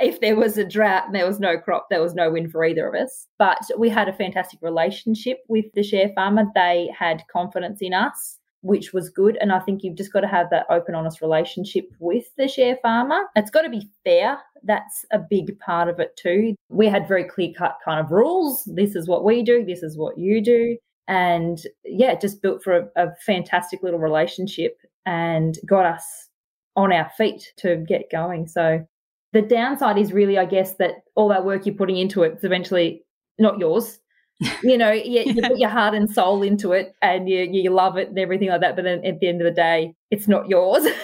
if 0.00 0.20
there 0.20 0.36
was 0.36 0.56
a 0.56 0.64
drought 0.64 1.06
and 1.06 1.16
there 1.16 1.26
was 1.26 1.40
no 1.40 1.58
crop, 1.58 1.88
there 1.90 2.02
was 2.02 2.14
no 2.14 2.30
win 2.30 2.48
for 2.48 2.64
either 2.64 2.86
of 2.86 2.94
us. 2.94 3.26
But 3.40 3.58
we 3.76 3.88
had 3.88 4.08
a 4.08 4.12
fantastic 4.12 4.60
relationship 4.62 5.38
with 5.48 5.64
the 5.74 5.82
share 5.82 6.10
farmer. 6.14 6.44
They 6.54 6.90
had 6.96 7.24
confidence 7.32 7.78
in 7.80 7.92
us 7.92 8.38
which 8.64 8.94
was 8.94 9.10
good. 9.10 9.36
And 9.42 9.52
I 9.52 9.60
think 9.60 9.82
you've 9.82 9.96
just 9.96 10.12
got 10.12 10.20
to 10.20 10.26
have 10.26 10.48
that 10.50 10.64
open, 10.70 10.94
honest 10.94 11.20
relationship 11.20 11.84
with 11.98 12.24
the 12.38 12.48
share 12.48 12.78
farmer. 12.80 13.24
It's 13.36 13.50
got 13.50 13.62
to 13.62 13.68
be 13.68 13.90
fair. 14.04 14.38
That's 14.62 15.04
a 15.12 15.18
big 15.18 15.58
part 15.58 15.90
of 15.90 16.00
it 16.00 16.16
too. 16.16 16.54
We 16.70 16.86
had 16.86 17.06
very 17.06 17.24
clear 17.24 17.52
cut 17.56 17.76
kind 17.84 18.00
of 18.00 18.10
rules. 18.10 18.64
This 18.66 18.96
is 18.96 19.06
what 19.06 19.22
we 19.22 19.42
do, 19.42 19.64
this 19.66 19.82
is 19.82 19.98
what 19.98 20.16
you 20.16 20.42
do. 20.42 20.78
And 21.06 21.60
yeah, 21.84 22.14
just 22.18 22.40
built 22.40 22.62
for 22.62 22.90
a, 22.96 23.08
a 23.08 23.14
fantastic 23.26 23.82
little 23.82 24.00
relationship 24.00 24.78
and 25.04 25.58
got 25.66 25.84
us 25.84 26.30
on 26.74 26.90
our 26.90 27.10
feet 27.18 27.52
to 27.58 27.84
get 27.86 28.10
going. 28.10 28.46
So 28.46 28.82
the 29.34 29.42
downside 29.42 29.98
is 29.98 30.14
really, 30.14 30.38
I 30.38 30.46
guess, 30.46 30.76
that 30.76 31.02
all 31.16 31.28
that 31.28 31.44
work 31.44 31.66
you're 31.66 31.74
putting 31.74 31.98
into 31.98 32.22
it 32.22 32.38
is 32.38 32.44
eventually 32.44 33.04
not 33.38 33.58
yours. 33.58 34.00
you 34.62 34.78
know, 34.78 34.90
you, 34.90 35.22
you 35.26 35.42
put 35.42 35.58
your 35.58 35.70
heart 35.70 35.94
and 35.94 36.10
soul 36.10 36.42
into 36.42 36.72
it 36.72 36.94
and 37.02 37.28
you, 37.28 37.48
you 37.50 37.70
love 37.70 37.96
it 37.96 38.08
and 38.08 38.18
everything 38.18 38.48
like 38.48 38.60
that. 38.60 38.76
But 38.76 38.84
then 38.84 39.04
at 39.04 39.20
the 39.20 39.28
end 39.28 39.40
of 39.40 39.44
the 39.44 39.50
day, 39.50 39.94
it's 40.10 40.28
not 40.28 40.48
yours. 40.48 40.84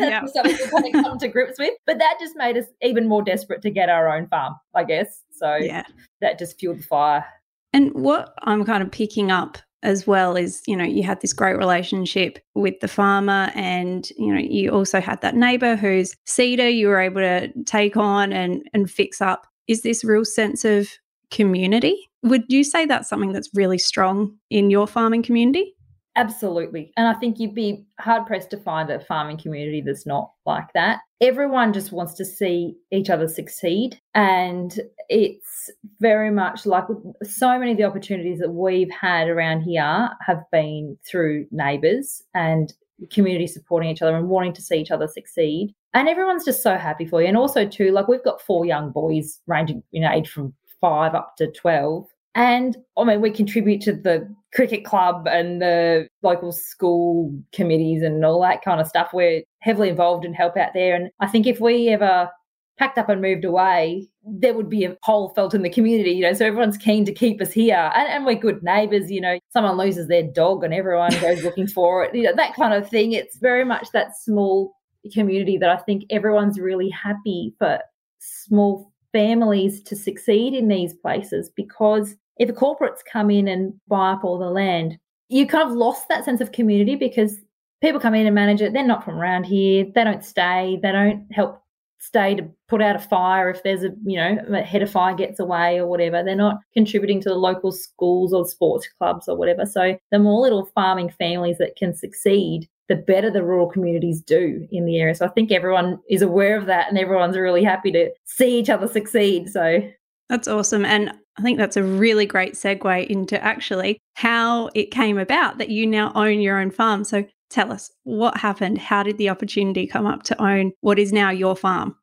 Yeah. 0.00 0.24
Something 0.26 0.56
you 0.56 0.66
kind 0.68 0.86
of 0.86 1.04
come 1.04 1.18
to 1.18 1.28
grips 1.28 1.58
with. 1.60 1.72
But 1.86 1.98
that 1.98 2.16
just 2.18 2.34
made 2.36 2.56
us 2.56 2.66
even 2.82 3.06
more 3.06 3.22
desperate 3.22 3.62
to 3.62 3.70
get 3.70 3.88
our 3.88 4.14
own 4.14 4.26
farm, 4.26 4.56
I 4.74 4.82
guess. 4.82 5.22
So 5.30 5.54
yeah. 5.54 5.84
that 6.20 6.40
just 6.40 6.58
fueled 6.58 6.78
the 6.78 6.82
fire. 6.82 7.24
And 7.72 7.92
what 7.94 8.34
I'm 8.42 8.64
kind 8.64 8.82
of 8.82 8.90
picking 8.90 9.30
up 9.30 9.58
as 9.82 10.06
well 10.06 10.36
is, 10.36 10.60
you 10.66 10.76
know, 10.76 10.84
you 10.84 11.04
had 11.04 11.20
this 11.20 11.32
great 11.32 11.56
relationship 11.56 12.38
with 12.54 12.80
the 12.80 12.88
farmer 12.88 13.52
and, 13.54 14.10
you 14.18 14.34
know, 14.34 14.40
you 14.40 14.70
also 14.70 15.00
had 15.00 15.20
that 15.20 15.36
neighbor 15.36 15.76
whose 15.76 16.16
seeder 16.26 16.68
you 16.68 16.88
were 16.88 17.00
able 17.00 17.20
to 17.20 17.48
take 17.64 17.96
on 17.96 18.32
and 18.32 18.68
and 18.74 18.90
fix 18.90 19.20
up. 19.20 19.46
Is 19.68 19.82
this 19.82 20.04
real 20.04 20.24
sense 20.24 20.64
of 20.64 20.88
community? 21.30 21.96
Would 22.26 22.44
you 22.48 22.64
say 22.64 22.86
that's 22.86 23.08
something 23.08 23.32
that's 23.32 23.50
really 23.54 23.78
strong 23.78 24.36
in 24.50 24.70
your 24.70 24.86
farming 24.86 25.22
community? 25.22 25.74
Absolutely. 26.16 26.92
And 26.96 27.06
I 27.06 27.14
think 27.14 27.38
you'd 27.38 27.54
be 27.54 27.84
hard 28.00 28.26
pressed 28.26 28.50
to 28.50 28.56
find 28.56 28.90
a 28.90 28.98
farming 28.98 29.36
community 29.36 29.82
that's 29.84 30.06
not 30.06 30.30
like 30.46 30.72
that. 30.72 31.00
Everyone 31.20 31.74
just 31.74 31.92
wants 31.92 32.14
to 32.14 32.24
see 32.24 32.74
each 32.90 33.10
other 33.10 33.28
succeed. 33.28 34.00
And 34.14 34.80
it's 35.10 35.70
very 36.00 36.30
much 36.30 36.64
like 36.64 36.84
so 37.22 37.58
many 37.58 37.72
of 37.72 37.76
the 37.76 37.84
opportunities 37.84 38.38
that 38.38 38.52
we've 38.52 38.90
had 38.90 39.28
around 39.28 39.60
here 39.60 40.08
have 40.26 40.42
been 40.50 40.96
through 41.08 41.46
neighbours 41.50 42.22
and 42.34 42.72
community 43.12 43.46
supporting 43.46 43.90
each 43.90 44.00
other 44.00 44.16
and 44.16 44.28
wanting 44.28 44.54
to 44.54 44.62
see 44.62 44.76
each 44.76 44.90
other 44.90 45.06
succeed. 45.06 45.74
And 45.92 46.08
everyone's 46.08 46.46
just 46.46 46.62
so 46.62 46.78
happy 46.78 47.04
for 47.04 47.20
you. 47.20 47.28
And 47.28 47.36
also, 47.36 47.68
too, 47.68 47.92
like 47.92 48.08
we've 48.08 48.24
got 48.24 48.40
four 48.40 48.64
young 48.64 48.90
boys 48.90 49.38
ranging 49.46 49.82
in 49.92 50.04
age 50.04 50.30
from 50.30 50.54
five 50.80 51.14
up 51.14 51.34
to 51.36 51.50
12 51.52 52.06
and 52.36 52.76
I 52.98 53.04
mean, 53.04 53.22
we 53.22 53.30
contribute 53.30 53.80
to 53.82 53.94
the 53.94 54.28
cricket 54.52 54.84
club 54.84 55.26
and 55.26 55.62
the 55.62 56.06
local 56.22 56.52
school 56.52 57.34
committees 57.54 58.02
and 58.02 58.22
all 58.26 58.42
that 58.42 58.62
kind 58.62 58.78
of 58.78 58.86
stuff. 58.86 59.08
We're 59.14 59.42
heavily 59.60 59.88
involved 59.88 60.26
and 60.26 60.36
help 60.36 60.54
out 60.58 60.74
there. 60.74 60.94
And 60.94 61.10
I 61.18 61.28
think 61.28 61.46
if 61.46 61.60
we 61.60 61.88
ever 61.88 62.30
packed 62.78 62.98
up 62.98 63.08
and 63.08 63.22
moved 63.22 63.46
away, 63.46 64.06
there 64.22 64.52
would 64.52 64.68
be 64.68 64.84
a 64.84 64.98
hole 65.02 65.30
felt 65.30 65.54
in 65.54 65.62
the 65.62 65.70
community, 65.70 66.10
you 66.10 66.24
know. 66.24 66.34
So 66.34 66.44
everyone's 66.44 66.76
keen 66.76 67.06
to 67.06 67.12
keep 67.12 67.40
us 67.40 67.52
here. 67.52 67.90
And, 67.94 68.06
and 68.06 68.26
we're 68.26 68.34
good 68.34 68.62
neighbours, 68.62 69.10
you 69.10 69.22
know. 69.22 69.38
Someone 69.50 69.78
loses 69.78 70.08
their 70.08 70.24
dog 70.24 70.62
and 70.62 70.74
everyone 70.74 71.18
goes 71.22 71.42
looking 71.42 71.66
for 71.66 72.04
it, 72.04 72.14
you 72.14 72.22
know, 72.24 72.34
that 72.36 72.54
kind 72.54 72.74
of 72.74 72.86
thing. 72.86 73.12
It's 73.12 73.38
very 73.38 73.64
much 73.64 73.88
that 73.94 74.14
small 74.14 74.74
community 75.14 75.56
that 75.56 75.70
I 75.70 75.78
think 75.78 76.04
everyone's 76.10 76.60
really 76.60 76.90
happy 76.90 77.54
for 77.58 77.78
small 78.18 78.92
families 79.12 79.82
to 79.84 79.96
succeed 79.96 80.52
in 80.52 80.68
these 80.68 80.92
places 80.92 81.50
because 81.56 82.14
if 82.38 82.48
the 82.48 82.54
corporates 82.54 83.00
come 83.10 83.30
in 83.30 83.48
and 83.48 83.74
buy 83.88 84.12
up 84.12 84.24
all 84.24 84.38
the 84.38 84.50
land, 84.50 84.98
you 85.28 85.46
kind 85.46 85.68
of 85.68 85.76
lost 85.76 86.08
that 86.08 86.24
sense 86.24 86.40
of 86.40 86.52
community 86.52 86.94
because 86.94 87.36
people 87.80 88.00
come 88.00 88.14
in 88.14 88.26
and 88.26 88.34
manage 88.34 88.60
it. 88.60 88.72
They're 88.72 88.86
not 88.86 89.04
from 89.04 89.18
around 89.18 89.44
here. 89.44 89.86
They 89.94 90.04
don't 90.04 90.24
stay. 90.24 90.78
They 90.82 90.92
don't 90.92 91.26
help 91.32 91.62
stay 91.98 92.34
to 92.34 92.48
put 92.68 92.82
out 92.82 92.94
a 92.94 93.00
fire 93.00 93.50
if 93.50 93.62
there's 93.62 93.82
a 93.82 93.90
you 94.04 94.16
know 94.16 94.36
a 94.54 94.62
head 94.62 94.82
of 94.82 94.90
fire 94.90 95.14
gets 95.14 95.40
away 95.40 95.78
or 95.78 95.86
whatever. 95.86 96.22
They're 96.22 96.36
not 96.36 96.58
contributing 96.72 97.20
to 97.22 97.30
the 97.30 97.34
local 97.34 97.72
schools 97.72 98.32
or 98.32 98.46
sports 98.46 98.88
clubs 98.98 99.28
or 99.28 99.36
whatever. 99.36 99.66
So 99.66 99.98
the 100.10 100.18
more 100.18 100.40
little 100.40 100.66
farming 100.74 101.10
families 101.18 101.58
that 101.58 101.76
can 101.76 101.94
succeed, 101.94 102.68
the 102.88 102.96
better 102.96 103.30
the 103.30 103.42
rural 103.42 103.68
communities 103.68 104.20
do 104.20 104.66
in 104.70 104.84
the 104.84 104.98
area. 104.98 105.14
So 105.14 105.26
I 105.26 105.30
think 105.30 105.50
everyone 105.50 105.98
is 106.08 106.22
aware 106.22 106.56
of 106.56 106.66
that 106.66 106.88
and 106.88 106.98
everyone's 106.98 107.36
really 107.36 107.64
happy 107.64 107.90
to 107.92 108.10
see 108.24 108.58
each 108.58 108.70
other 108.70 108.86
succeed. 108.86 109.48
So 109.48 109.80
that's 110.28 110.48
awesome. 110.48 110.84
And 110.84 111.12
I 111.38 111.42
think 111.42 111.58
that's 111.58 111.76
a 111.76 111.82
really 111.82 112.26
great 112.26 112.54
segue 112.54 113.06
into 113.06 113.42
actually 113.42 113.98
how 114.14 114.70
it 114.74 114.90
came 114.90 115.18
about 115.18 115.58
that 115.58 115.70
you 115.70 115.86
now 115.86 116.12
own 116.14 116.40
your 116.40 116.58
own 116.58 116.70
farm. 116.70 117.04
So 117.04 117.24
tell 117.50 117.72
us 117.72 117.90
what 118.04 118.36
happened? 118.38 118.78
How 118.78 119.02
did 119.02 119.18
the 119.18 119.28
opportunity 119.28 119.86
come 119.86 120.06
up 120.06 120.22
to 120.24 120.42
own 120.42 120.72
what 120.80 120.98
is 120.98 121.12
now 121.12 121.30
your 121.30 121.54
farm? 121.54 121.96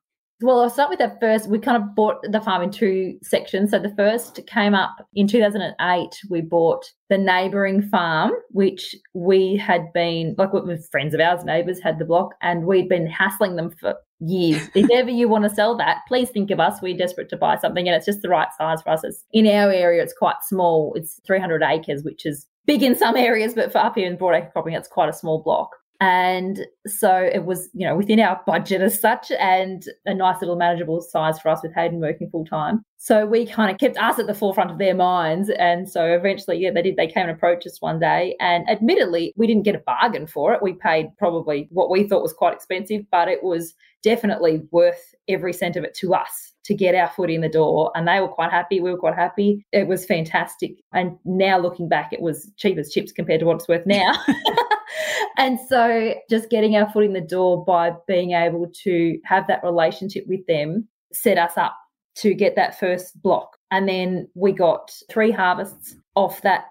Well, 0.44 0.60
I'll 0.60 0.68
start 0.68 0.90
with 0.90 0.98
that 0.98 1.20
first. 1.20 1.48
We 1.48 1.58
kind 1.58 1.82
of 1.82 1.94
bought 1.94 2.16
the 2.22 2.38
farm 2.38 2.62
in 2.62 2.70
two 2.70 3.18
sections. 3.22 3.70
So 3.70 3.78
the 3.78 3.94
first 3.96 4.40
came 4.46 4.74
up 4.74 4.94
in 5.14 5.26
2008. 5.26 6.20
We 6.28 6.42
bought 6.42 6.84
the 7.08 7.16
neighbouring 7.16 7.80
farm, 7.80 8.32
which 8.50 8.94
we 9.14 9.56
had 9.56 9.90
been, 9.94 10.34
like 10.36 10.52
with 10.52 10.86
friends 10.90 11.14
of 11.14 11.20
ours, 11.20 11.46
neighbours 11.46 11.80
had 11.80 11.98
the 11.98 12.04
block, 12.04 12.34
and 12.42 12.66
we'd 12.66 12.90
been 12.90 13.06
hassling 13.06 13.56
them 13.56 13.70
for 13.70 13.94
years. 14.20 14.68
if 14.74 14.90
ever 14.92 15.08
you 15.08 15.30
want 15.30 15.44
to 15.44 15.50
sell 15.50 15.78
that, 15.78 16.00
please 16.06 16.28
think 16.28 16.50
of 16.50 16.60
us. 16.60 16.82
We're 16.82 16.94
desperate 16.94 17.30
to 17.30 17.38
buy 17.38 17.56
something, 17.56 17.88
and 17.88 17.96
it's 17.96 18.04
just 18.04 18.20
the 18.20 18.28
right 18.28 18.48
size 18.58 18.82
for 18.82 18.90
us. 18.90 19.02
It's, 19.02 19.24
in 19.32 19.46
our 19.46 19.72
area, 19.72 20.02
it's 20.02 20.12
quite 20.12 20.42
small. 20.42 20.92
It's 20.94 21.22
300 21.26 21.62
acres, 21.62 22.04
which 22.04 22.26
is 22.26 22.46
big 22.66 22.82
in 22.82 22.96
some 22.96 23.16
areas, 23.16 23.54
but 23.54 23.72
for 23.72 23.78
up 23.78 23.94
here 23.94 24.10
in 24.10 24.18
Broadacre 24.18 24.52
Cropping, 24.52 24.74
it's 24.74 24.88
quite 24.88 25.08
a 25.08 25.14
small 25.14 25.42
block. 25.42 25.70
And 26.04 26.66
so 26.86 27.16
it 27.16 27.46
was, 27.46 27.70
you 27.72 27.86
know, 27.86 27.96
within 27.96 28.20
our 28.20 28.38
budget 28.46 28.82
as 28.82 29.00
such 29.00 29.30
and 29.40 29.86
a 30.04 30.12
nice 30.12 30.38
little 30.42 30.56
manageable 30.56 31.00
size 31.00 31.40
for 31.40 31.48
us 31.48 31.62
with 31.62 31.74
Hayden 31.74 31.98
working 31.98 32.28
full 32.28 32.44
time. 32.44 32.84
So 32.98 33.24
we 33.24 33.46
kind 33.46 33.70
of 33.70 33.78
kept 33.78 33.96
us 33.96 34.18
at 34.18 34.26
the 34.26 34.34
forefront 34.34 34.70
of 34.70 34.76
their 34.76 34.94
minds. 34.94 35.50
And 35.58 35.88
so 35.88 36.04
eventually, 36.04 36.58
yeah, 36.58 36.72
they 36.72 36.82
did. 36.82 36.96
They 36.96 37.06
came 37.06 37.22
and 37.22 37.30
approached 37.30 37.66
us 37.66 37.80
one 37.80 38.00
day. 38.00 38.36
And 38.38 38.68
admittedly, 38.68 39.32
we 39.36 39.46
didn't 39.46 39.62
get 39.62 39.76
a 39.76 39.82
bargain 39.86 40.26
for 40.26 40.52
it. 40.52 40.62
We 40.62 40.74
paid 40.74 41.06
probably 41.16 41.68
what 41.70 41.88
we 41.88 42.06
thought 42.06 42.22
was 42.22 42.34
quite 42.34 42.52
expensive, 42.52 43.06
but 43.10 43.28
it 43.28 43.42
was 43.42 43.72
definitely 44.02 44.60
worth 44.72 45.14
every 45.26 45.54
cent 45.54 45.76
of 45.76 45.84
it 45.84 45.94
to 45.94 46.12
us 46.12 46.52
to 46.64 46.74
get 46.74 46.94
our 46.94 47.08
foot 47.08 47.30
in 47.30 47.40
the 47.40 47.48
door. 47.48 47.92
And 47.94 48.06
they 48.06 48.20
were 48.20 48.28
quite 48.28 48.50
happy. 48.50 48.78
We 48.78 48.90
were 48.90 48.98
quite 48.98 49.14
happy. 49.14 49.64
It 49.72 49.88
was 49.88 50.04
fantastic. 50.04 50.72
And 50.92 51.16
now 51.24 51.58
looking 51.58 51.88
back, 51.88 52.12
it 52.12 52.20
was 52.20 52.50
cheap 52.58 52.76
as 52.76 52.92
chips 52.92 53.10
compared 53.10 53.40
to 53.40 53.46
what 53.46 53.56
it's 53.56 53.68
worth 53.68 53.86
now. 53.86 54.12
and 55.36 55.58
so 55.68 56.14
just 56.30 56.50
getting 56.50 56.76
our 56.76 56.90
foot 56.90 57.04
in 57.04 57.12
the 57.12 57.20
door 57.20 57.64
by 57.64 57.92
being 58.06 58.32
able 58.32 58.70
to 58.84 59.18
have 59.24 59.46
that 59.48 59.62
relationship 59.62 60.24
with 60.26 60.46
them 60.46 60.88
set 61.12 61.38
us 61.38 61.56
up 61.56 61.76
to 62.16 62.34
get 62.34 62.56
that 62.56 62.78
first 62.78 63.20
block. 63.22 63.56
And 63.70 63.88
then 63.88 64.28
we 64.34 64.52
got 64.52 64.92
three 65.10 65.32
harvests 65.32 65.96
off 66.14 66.42
that 66.42 66.66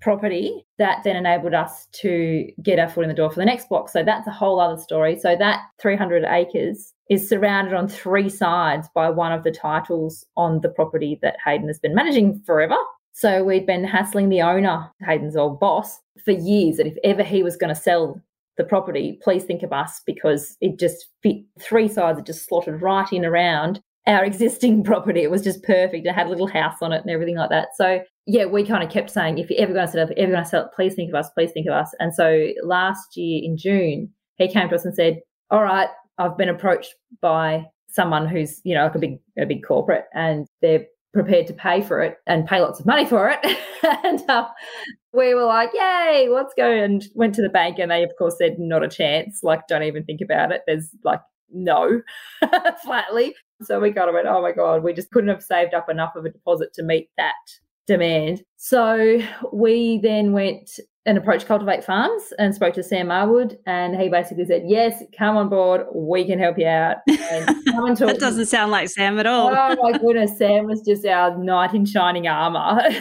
property 0.00 0.64
that 0.78 1.02
then 1.02 1.16
enabled 1.16 1.54
us 1.54 1.88
to 1.90 2.48
get 2.62 2.78
our 2.78 2.88
foot 2.88 3.02
in 3.02 3.08
the 3.08 3.14
door 3.14 3.30
for 3.30 3.40
the 3.40 3.44
next 3.44 3.68
block. 3.68 3.88
So 3.88 4.04
that's 4.04 4.28
a 4.28 4.32
whole 4.32 4.60
other 4.60 4.80
story. 4.80 5.18
So 5.18 5.34
that 5.36 5.62
300 5.80 6.24
acres 6.24 6.92
is 7.10 7.28
surrounded 7.28 7.74
on 7.74 7.88
three 7.88 8.28
sides 8.28 8.88
by 8.94 9.10
one 9.10 9.32
of 9.32 9.42
the 9.42 9.50
titles 9.50 10.24
on 10.36 10.60
the 10.60 10.68
property 10.68 11.18
that 11.22 11.36
Hayden 11.44 11.66
has 11.66 11.80
been 11.80 11.94
managing 11.94 12.40
forever. 12.46 12.76
So 13.16 13.42
we'd 13.42 13.64
been 13.64 13.82
hassling 13.82 14.28
the 14.28 14.42
owner, 14.42 14.92
Hayden's 15.00 15.36
old 15.36 15.58
boss, 15.58 16.00
for 16.22 16.32
years 16.32 16.76
that 16.76 16.86
if 16.86 16.98
ever 17.02 17.22
he 17.22 17.42
was 17.42 17.56
going 17.56 17.74
to 17.74 17.80
sell 17.80 18.20
the 18.58 18.64
property, 18.64 19.18
please 19.22 19.42
think 19.42 19.62
of 19.62 19.72
us 19.72 20.02
because 20.04 20.54
it 20.60 20.78
just 20.78 21.06
fit 21.22 21.36
three 21.58 21.88
sides, 21.88 22.18
it 22.18 22.26
just 22.26 22.46
slotted 22.46 22.82
right 22.82 23.10
in 23.10 23.24
around 23.24 23.80
our 24.06 24.22
existing 24.26 24.84
property. 24.84 25.22
It 25.22 25.30
was 25.30 25.40
just 25.40 25.62
perfect. 25.62 26.06
It 26.06 26.12
had 26.12 26.26
a 26.26 26.28
little 26.28 26.46
house 26.46 26.76
on 26.82 26.92
it 26.92 27.00
and 27.00 27.10
everything 27.10 27.36
like 27.36 27.48
that. 27.48 27.68
So 27.74 28.02
yeah, 28.26 28.44
we 28.44 28.66
kind 28.66 28.84
of 28.84 28.90
kept 28.90 29.08
saying, 29.08 29.38
if 29.38 29.48
you're 29.48 29.62
ever 29.62 29.72
going 29.72 29.86
to 29.86 29.92
sell 29.92 30.02
it, 30.02 30.10
if 30.10 30.16
you're 30.18 30.24
ever 30.24 30.32
going 30.32 30.44
to 30.44 30.50
sell 30.50 30.64
it, 30.66 30.72
please 30.76 30.92
think 30.92 31.08
of 31.08 31.14
us, 31.14 31.30
please 31.30 31.52
think 31.52 31.68
of 31.68 31.72
us. 31.72 31.94
And 31.98 32.12
so 32.12 32.48
last 32.64 33.16
year 33.16 33.40
in 33.42 33.56
June, 33.56 34.10
he 34.36 34.46
came 34.46 34.68
to 34.68 34.74
us 34.74 34.84
and 34.84 34.94
said, 34.94 35.20
all 35.50 35.62
right, 35.62 35.88
I've 36.18 36.36
been 36.36 36.50
approached 36.50 36.94
by 37.22 37.64
someone 37.88 38.28
who's, 38.28 38.60
you 38.62 38.74
know, 38.74 38.84
like 38.84 38.94
a 38.94 38.98
big, 38.98 39.18
a 39.38 39.46
big 39.46 39.64
corporate 39.64 40.04
and 40.12 40.46
they're 40.60 40.84
prepared 41.16 41.46
to 41.46 41.54
pay 41.54 41.80
for 41.80 42.02
it 42.02 42.18
and 42.26 42.46
pay 42.46 42.60
lots 42.60 42.78
of 42.78 42.84
money 42.84 43.06
for 43.06 43.30
it. 43.30 43.58
and 44.04 44.22
uh, 44.28 44.46
we 45.14 45.34
were 45.34 45.44
like, 45.44 45.70
yay, 45.72 46.28
let's 46.30 46.52
go. 46.54 46.70
And 46.70 47.04
went 47.14 47.34
to 47.36 47.42
the 47.42 47.48
bank 47.48 47.78
and 47.78 47.90
they, 47.90 48.02
of 48.02 48.12
course, 48.18 48.36
said, 48.36 48.58
not 48.58 48.84
a 48.84 48.88
chance. 48.88 49.40
Like, 49.42 49.66
don't 49.66 49.82
even 49.82 50.04
think 50.04 50.20
about 50.20 50.52
it. 50.52 50.62
There's 50.66 50.90
like, 51.04 51.20
no, 51.50 52.02
flatly. 52.84 53.34
So 53.62 53.80
we 53.80 53.92
kind 53.92 54.10
of 54.10 54.14
went, 54.14 54.26
oh 54.26 54.42
my 54.42 54.52
God, 54.52 54.82
we 54.82 54.92
just 54.92 55.10
couldn't 55.10 55.30
have 55.30 55.42
saved 55.42 55.72
up 55.72 55.88
enough 55.88 56.16
of 56.16 56.26
a 56.26 56.30
deposit 56.30 56.74
to 56.74 56.82
meet 56.82 57.08
that 57.16 57.32
demand. 57.86 58.42
So 58.56 59.20
we 59.52 59.98
then 60.02 60.32
went 60.32 60.70
and 61.06 61.16
approached 61.16 61.46
Cultivate 61.46 61.84
Farms 61.84 62.32
and 62.38 62.52
spoke 62.52 62.74
to 62.74 62.82
Sam 62.82 63.06
Marwood, 63.06 63.56
and 63.64 63.94
he 63.96 64.08
basically 64.08 64.44
said, 64.44 64.64
"Yes, 64.66 65.02
come 65.16 65.36
on 65.36 65.48
board. 65.48 65.82
We 65.94 66.26
can 66.26 66.38
help 66.38 66.58
you 66.58 66.66
out." 66.66 66.98
And 67.78 67.96
that 67.98 68.16
doesn't 68.18 68.46
sound 68.46 68.70
like 68.72 68.88
Sam 68.88 69.18
at 69.18 69.26
all. 69.26 69.48
oh 69.54 69.76
my 69.82 69.98
goodness, 69.98 70.38
Sam 70.38 70.64
was 70.66 70.80
just 70.80 71.04
our 71.04 71.36
knight 71.36 71.74
in 71.74 71.84
shining 71.86 72.26
armor. 72.26 72.82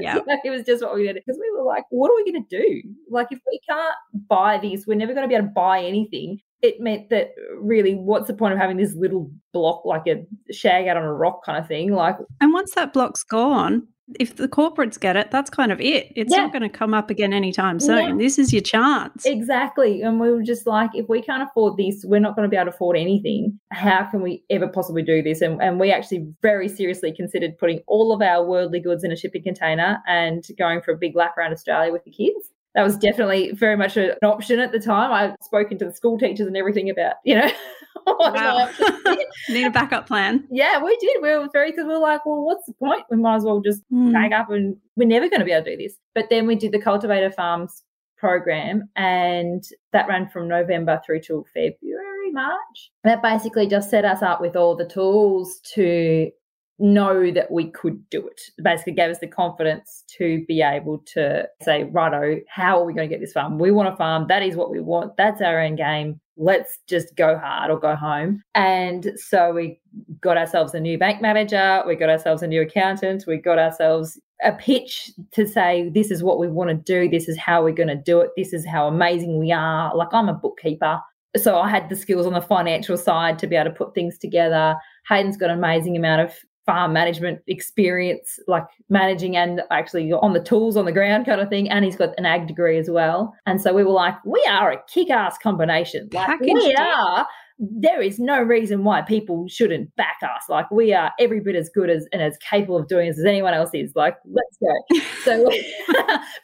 Yeah, 0.00 0.18
it 0.44 0.50
was 0.50 0.62
just 0.62 0.82
what 0.82 0.94
we 0.94 1.04
did 1.04 1.16
because 1.16 1.38
we 1.40 1.50
were 1.56 1.64
like, 1.64 1.84
"What 1.90 2.10
are 2.10 2.16
we 2.16 2.30
going 2.30 2.44
to 2.44 2.58
do? 2.58 2.82
Like, 3.10 3.28
if 3.30 3.40
we 3.46 3.60
can't 3.68 3.94
buy 4.28 4.58
this, 4.58 4.86
we're 4.86 4.94
never 4.96 5.12
going 5.12 5.24
to 5.24 5.28
be 5.28 5.34
able 5.34 5.48
to 5.48 5.52
buy 5.52 5.82
anything." 5.82 6.38
It 6.62 6.80
meant 6.80 7.10
that 7.10 7.30
really, 7.58 7.94
what's 7.94 8.26
the 8.28 8.34
point 8.34 8.52
of 8.54 8.58
having 8.60 8.76
this 8.76 8.94
little 8.94 9.30
block, 9.52 9.84
like 9.84 10.06
a 10.06 10.24
shag 10.52 10.86
out 10.86 10.96
on 10.96 11.02
a 11.04 11.12
rock 11.12 11.44
kind 11.44 11.58
of 11.58 11.66
thing? 11.66 11.92
Like, 11.92 12.16
and 12.40 12.52
once 12.52 12.74
that 12.74 12.92
block's 12.92 13.24
gone, 13.24 13.88
if 14.20 14.36
the 14.36 14.46
corporates 14.46 14.98
get 14.98 15.16
it, 15.16 15.30
that's 15.30 15.50
kind 15.50 15.72
of 15.72 15.80
it. 15.80 16.12
It's 16.14 16.32
yeah. 16.32 16.42
not 16.42 16.52
going 16.52 16.62
to 16.62 16.68
come 16.68 16.94
up 16.94 17.10
again 17.10 17.32
anytime 17.32 17.80
soon. 17.80 18.10
Yeah. 18.10 18.14
This 18.16 18.38
is 18.38 18.52
your 18.52 18.62
chance. 18.62 19.26
Exactly. 19.26 20.02
And 20.02 20.20
we 20.20 20.30
were 20.30 20.42
just 20.42 20.66
like, 20.66 20.90
if 20.94 21.08
we 21.08 21.20
can't 21.20 21.42
afford 21.42 21.76
this, 21.76 22.04
we're 22.06 22.20
not 22.20 22.36
going 22.36 22.48
to 22.48 22.50
be 22.50 22.56
able 22.56 22.70
to 22.70 22.74
afford 22.74 22.96
anything. 22.96 23.58
How 23.72 24.04
can 24.04 24.22
we 24.22 24.44
ever 24.48 24.68
possibly 24.68 25.02
do 25.02 25.22
this? 25.22 25.40
And, 25.40 25.60
and 25.60 25.80
we 25.80 25.90
actually 25.90 26.26
very 26.40 26.68
seriously 26.68 27.12
considered 27.12 27.58
putting 27.58 27.80
all 27.88 28.12
of 28.12 28.22
our 28.22 28.46
worldly 28.46 28.80
goods 28.80 29.02
in 29.02 29.10
a 29.10 29.16
shipping 29.16 29.42
container 29.42 30.00
and 30.06 30.44
going 30.56 30.82
for 30.82 30.92
a 30.92 30.96
big 30.96 31.16
lap 31.16 31.36
around 31.36 31.52
Australia 31.52 31.92
with 31.92 32.04
the 32.04 32.12
kids 32.12 32.50
that 32.76 32.84
was 32.84 32.96
definitely 32.98 33.52
very 33.52 33.74
much 33.74 33.96
an 33.96 34.12
option 34.22 34.60
at 34.60 34.70
the 34.70 34.78
time. 34.78 35.10
I've 35.10 35.34
spoken 35.40 35.78
to 35.78 35.86
the 35.86 35.94
school 35.94 36.18
teachers 36.18 36.46
and 36.46 36.58
everything 36.58 36.90
about, 36.90 37.14
you 37.24 37.34
know, 37.34 37.50
wow. 38.06 38.68
need 39.48 39.66
a 39.66 39.70
backup 39.70 40.06
plan. 40.06 40.46
Yeah, 40.50 40.82
we 40.82 40.96
did. 40.96 41.22
We 41.22 41.36
were 41.36 41.48
very 41.52 41.70
because 41.70 41.86
we 41.86 41.94
were 41.94 41.98
like, 41.98 42.24
well, 42.26 42.44
what's 42.44 42.66
the 42.66 42.74
point? 42.74 43.04
We 43.10 43.16
might 43.16 43.36
as 43.36 43.44
well 43.44 43.60
just 43.60 43.82
mm. 43.92 44.12
bag 44.12 44.32
up 44.32 44.50
and 44.50 44.76
we're 44.96 45.08
never 45.08 45.28
going 45.28 45.40
to 45.40 45.46
be 45.46 45.52
able 45.52 45.64
to 45.64 45.76
do 45.76 45.82
this. 45.82 45.96
But 46.14 46.26
then 46.30 46.46
we 46.46 46.56
did 46.56 46.72
the 46.72 46.80
Cultivate 46.80 47.34
Farms 47.34 47.82
program 48.16 48.88
and 48.96 49.64
that 49.92 50.08
ran 50.08 50.28
from 50.28 50.48
November 50.48 51.00
through 51.04 51.20
till 51.20 51.44
February, 51.52 52.32
March. 52.32 52.90
That 53.04 53.22
basically 53.22 53.66
just 53.66 53.90
set 53.90 54.04
us 54.04 54.22
up 54.22 54.40
with 54.40 54.56
all 54.56 54.74
the 54.74 54.88
tools 54.88 55.60
to 55.74 56.30
know 56.78 57.30
that 57.32 57.50
we 57.50 57.70
could 57.70 58.08
do 58.10 58.26
it. 58.26 58.36
it. 58.36 58.62
Basically, 58.62 58.92
gave 58.92 59.10
us 59.10 59.18
the 59.18 59.26
confidence 59.26 60.04
to 60.18 60.44
be 60.46 60.62
able 60.62 60.98
to 61.14 61.48
say, 61.62 61.84
righto, 61.84 62.40
how 62.48 62.80
are 62.80 62.84
we 62.84 62.92
going 62.92 63.08
to 63.08 63.14
get 63.14 63.20
this 63.20 63.32
farm? 63.32 63.58
We 63.58 63.70
want 63.70 63.92
a 63.92 63.96
farm. 63.96 64.26
That 64.28 64.42
is 64.42 64.56
what 64.56 64.70
we 64.70 64.80
want. 64.80 65.16
That's 65.16 65.40
our 65.40 65.60
end 65.60 65.78
game. 65.78 66.20
Let's 66.36 66.78
just 66.86 67.16
go 67.16 67.38
hard 67.38 67.70
or 67.70 67.78
go 67.78 67.96
home. 67.96 68.42
And 68.54 69.12
so 69.16 69.52
we 69.52 69.80
got 70.20 70.36
ourselves 70.36 70.74
a 70.74 70.80
new 70.80 70.98
bank 70.98 71.22
manager. 71.22 71.82
We 71.86 71.96
got 71.96 72.10
ourselves 72.10 72.42
a 72.42 72.46
new 72.46 72.62
accountant. 72.62 73.24
We 73.26 73.38
got 73.38 73.58
ourselves 73.58 74.20
a 74.44 74.52
pitch 74.52 75.10
to 75.32 75.46
say, 75.46 75.88
this 75.88 76.10
is 76.10 76.22
what 76.22 76.38
we 76.38 76.48
want 76.48 76.68
to 76.68 76.74
do. 76.74 77.08
This 77.08 77.26
is 77.26 77.38
how 77.38 77.64
we're 77.64 77.72
going 77.72 77.88
to 77.88 77.96
do 77.96 78.20
it. 78.20 78.30
This 78.36 78.52
is 78.52 78.66
how 78.66 78.86
amazing 78.86 79.38
we 79.38 79.50
are. 79.50 79.96
Like, 79.96 80.12
I'm 80.12 80.28
a 80.28 80.34
bookkeeper. 80.34 81.00
So 81.36 81.58
I 81.58 81.68
had 81.70 81.88
the 81.88 81.96
skills 81.96 82.26
on 82.26 82.34
the 82.34 82.40
financial 82.40 82.96
side 82.96 83.38
to 83.38 83.46
be 83.46 83.56
able 83.56 83.70
to 83.70 83.76
put 83.76 83.94
things 83.94 84.18
together. 84.18 84.76
Hayden's 85.08 85.36
got 85.36 85.50
an 85.50 85.58
amazing 85.58 85.96
amount 85.96 86.22
of 86.22 86.34
farm 86.66 86.92
management 86.92 87.40
experience, 87.46 88.38
like 88.48 88.64
managing 88.90 89.36
and 89.36 89.62
actually 89.70 90.12
on 90.12 90.32
the 90.32 90.42
tools 90.42 90.76
on 90.76 90.84
the 90.84 90.92
ground 90.92 91.24
kind 91.24 91.40
of 91.40 91.48
thing. 91.48 91.70
And 91.70 91.84
he's 91.84 91.96
got 91.96 92.10
an 92.18 92.26
ag 92.26 92.48
degree 92.48 92.76
as 92.76 92.90
well. 92.90 93.34
And 93.46 93.60
so 93.60 93.72
we 93.72 93.84
were 93.84 93.92
like, 93.92 94.16
we 94.26 94.44
are 94.50 94.72
a 94.72 94.82
kick 94.88 95.08
ass 95.08 95.38
combination. 95.38 96.08
Like 96.12 96.26
Packaged 96.26 96.54
we 96.54 96.74
are. 96.74 97.26
There 97.58 98.02
is 98.02 98.18
no 98.18 98.42
reason 98.42 98.84
why 98.84 99.00
people 99.00 99.48
shouldn't 99.48 99.94
back 99.96 100.16
us. 100.22 100.42
Like 100.50 100.70
we 100.70 100.92
are 100.92 101.12
every 101.18 101.40
bit 101.40 101.54
as 101.54 101.70
good 101.70 101.88
as 101.88 102.06
and 102.12 102.20
as 102.20 102.36
capable 102.38 102.76
of 102.76 102.88
doing 102.88 103.08
this 103.08 103.18
as 103.18 103.24
anyone 103.24 103.54
else 103.54 103.70
is. 103.72 103.92
Like 103.94 104.16
let's 104.26 104.58
go. 104.60 104.98
so, 105.24 105.44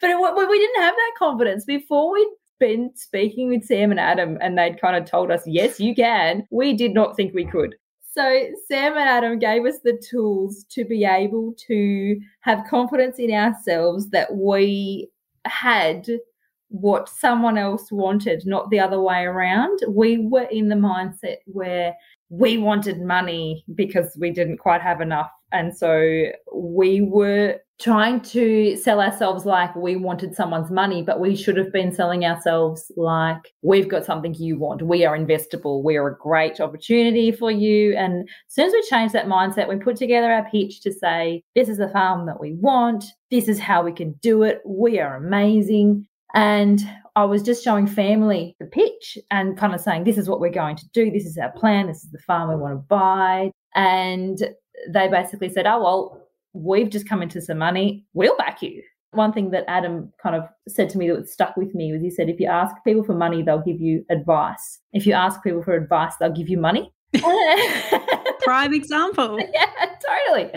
but 0.01 0.09
it, 0.09 0.49
we 0.49 0.59
didn't 0.59 0.81
have 0.81 0.95
that 0.95 1.11
confidence 1.19 1.65
before 1.65 2.11
we'd 2.13 2.27
been 2.59 2.89
speaking 2.95 3.49
with 3.49 3.65
Sam 3.65 3.91
and 3.91 3.99
Adam 3.99 4.37
and 4.41 4.57
they'd 4.57 4.79
kind 4.79 4.95
of 4.95 5.09
told 5.09 5.29
us, 5.29 5.43
yes, 5.45 5.79
you 5.79 5.93
can. 5.93 6.47
We 6.49 6.73
did 6.73 6.93
not 6.93 7.15
think 7.15 7.33
we 7.33 7.45
could. 7.45 7.75
So 8.13 8.47
Sam 8.67 8.95
and 8.95 9.09
Adam 9.09 9.39
gave 9.39 9.65
us 9.65 9.79
the 9.83 9.99
tools 10.07 10.65
to 10.69 10.85
be 10.85 11.03
able 11.03 11.55
to 11.67 12.19
have 12.41 12.67
confidence 12.69 13.17
in 13.17 13.31
ourselves 13.31 14.09
that 14.11 14.35
we 14.35 15.09
had 15.45 16.07
what 16.67 17.09
someone 17.09 17.57
else 17.57 17.91
wanted, 17.91 18.43
not 18.45 18.69
the 18.69 18.79
other 18.79 18.99
way 19.01 19.23
around. 19.23 19.79
We 19.87 20.27
were 20.27 20.47
in 20.51 20.69
the 20.69 20.75
mindset 20.75 21.37
where 21.45 21.95
we 22.29 22.57
wanted 22.59 23.01
money 23.01 23.63
because 23.73 24.15
we 24.19 24.29
didn't 24.29 24.57
quite 24.57 24.81
have 24.81 25.01
enough. 25.01 25.31
And 25.53 25.75
so 25.75 26.25
we 26.53 27.01
were 27.01 27.59
trying 27.79 28.21
to 28.21 28.77
sell 28.77 29.01
ourselves 29.01 29.45
like 29.45 29.75
we 29.75 29.95
wanted 29.95 30.35
someone's 30.35 30.71
money, 30.71 31.01
but 31.01 31.19
we 31.19 31.35
should 31.35 31.57
have 31.57 31.71
been 31.73 31.91
selling 31.93 32.23
ourselves 32.23 32.91
like 32.95 33.53
we've 33.61 33.89
got 33.89 34.05
something 34.05 34.33
you 34.35 34.57
want. 34.57 34.81
We 34.81 35.05
are 35.05 35.17
investable. 35.17 35.83
We 35.83 35.97
are 35.97 36.07
a 36.07 36.17
great 36.17 36.61
opportunity 36.61 37.31
for 37.31 37.51
you. 37.51 37.95
And 37.95 38.21
as 38.21 38.53
soon 38.55 38.67
as 38.67 38.73
we 38.73 38.81
changed 38.83 39.13
that 39.15 39.27
mindset, 39.27 39.67
we 39.67 39.75
put 39.75 39.97
together 39.97 40.31
our 40.31 40.49
pitch 40.49 40.81
to 40.81 40.93
say, 40.93 41.43
this 41.55 41.67
is 41.67 41.77
the 41.77 41.89
farm 41.89 42.25
that 42.27 42.39
we 42.39 42.53
want. 42.53 43.03
This 43.31 43.47
is 43.47 43.59
how 43.59 43.83
we 43.83 43.91
can 43.91 44.13
do 44.21 44.43
it. 44.43 44.61
We 44.65 44.99
are 44.99 45.15
amazing. 45.15 46.07
And 46.35 46.81
I 47.15 47.25
was 47.25 47.43
just 47.43 47.63
showing 47.63 47.85
family 47.85 48.55
the 48.59 48.65
pitch 48.65 49.17
and 49.29 49.57
kind 49.57 49.75
of 49.75 49.81
saying, 49.81 50.03
this 50.03 50.17
is 50.17 50.29
what 50.29 50.39
we're 50.39 50.49
going 50.49 50.77
to 50.77 50.89
do. 50.93 51.11
This 51.11 51.25
is 51.25 51.37
our 51.37 51.51
plan. 51.51 51.87
This 51.87 52.03
is 52.03 52.11
the 52.11 52.19
farm 52.19 52.49
we 52.49 52.55
want 52.55 52.73
to 52.73 52.87
buy. 52.87 53.51
And 53.75 54.41
they 54.89 55.07
basically 55.07 55.49
said, 55.49 55.65
oh, 55.65 55.81
well, 55.81 56.27
we've 56.53 56.89
just 56.89 57.07
come 57.07 57.21
into 57.21 57.41
some 57.41 57.57
money. 57.57 58.05
We'll 58.13 58.37
back 58.37 58.61
you. 58.61 58.81
One 59.11 59.31
thing 59.31 59.51
that 59.51 59.65
Adam 59.67 60.11
kind 60.21 60.35
of 60.35 60.43
said 60.67 60.89
to 60.89 60.97
me 60.97 61.09
that 61.09 61.29
stuck 61.29 61.55
with 61.55 61.75
me 61.75 61.91
was 61.91 62.01
he 62.01 62.09
said, 62.09 62.29
if 62.29 62.39
you 62.39 62.47
ask 62.47 62.75
people 62.83 63.03
for 63.03 63.13
money, 63.13 63.43
they'll 63.43 63.61
give 63.61 63.79
you 63.79 64.03
advice. 64.09 64.79
If 64.91 65.05
you 65.05 65.13
ask 65.13 65.43
people 65.43 65.61
for 65.61 65.75
advice, 65.75 66.15
they'll 66.19 66.31
give 66.31 66.49
you 66.49 66.57
money. 66.57 66.91
Prime 68.41 68.73
example. 68.73 69.39
Yeah, 69.53 69.65
totally. 70.27 70.51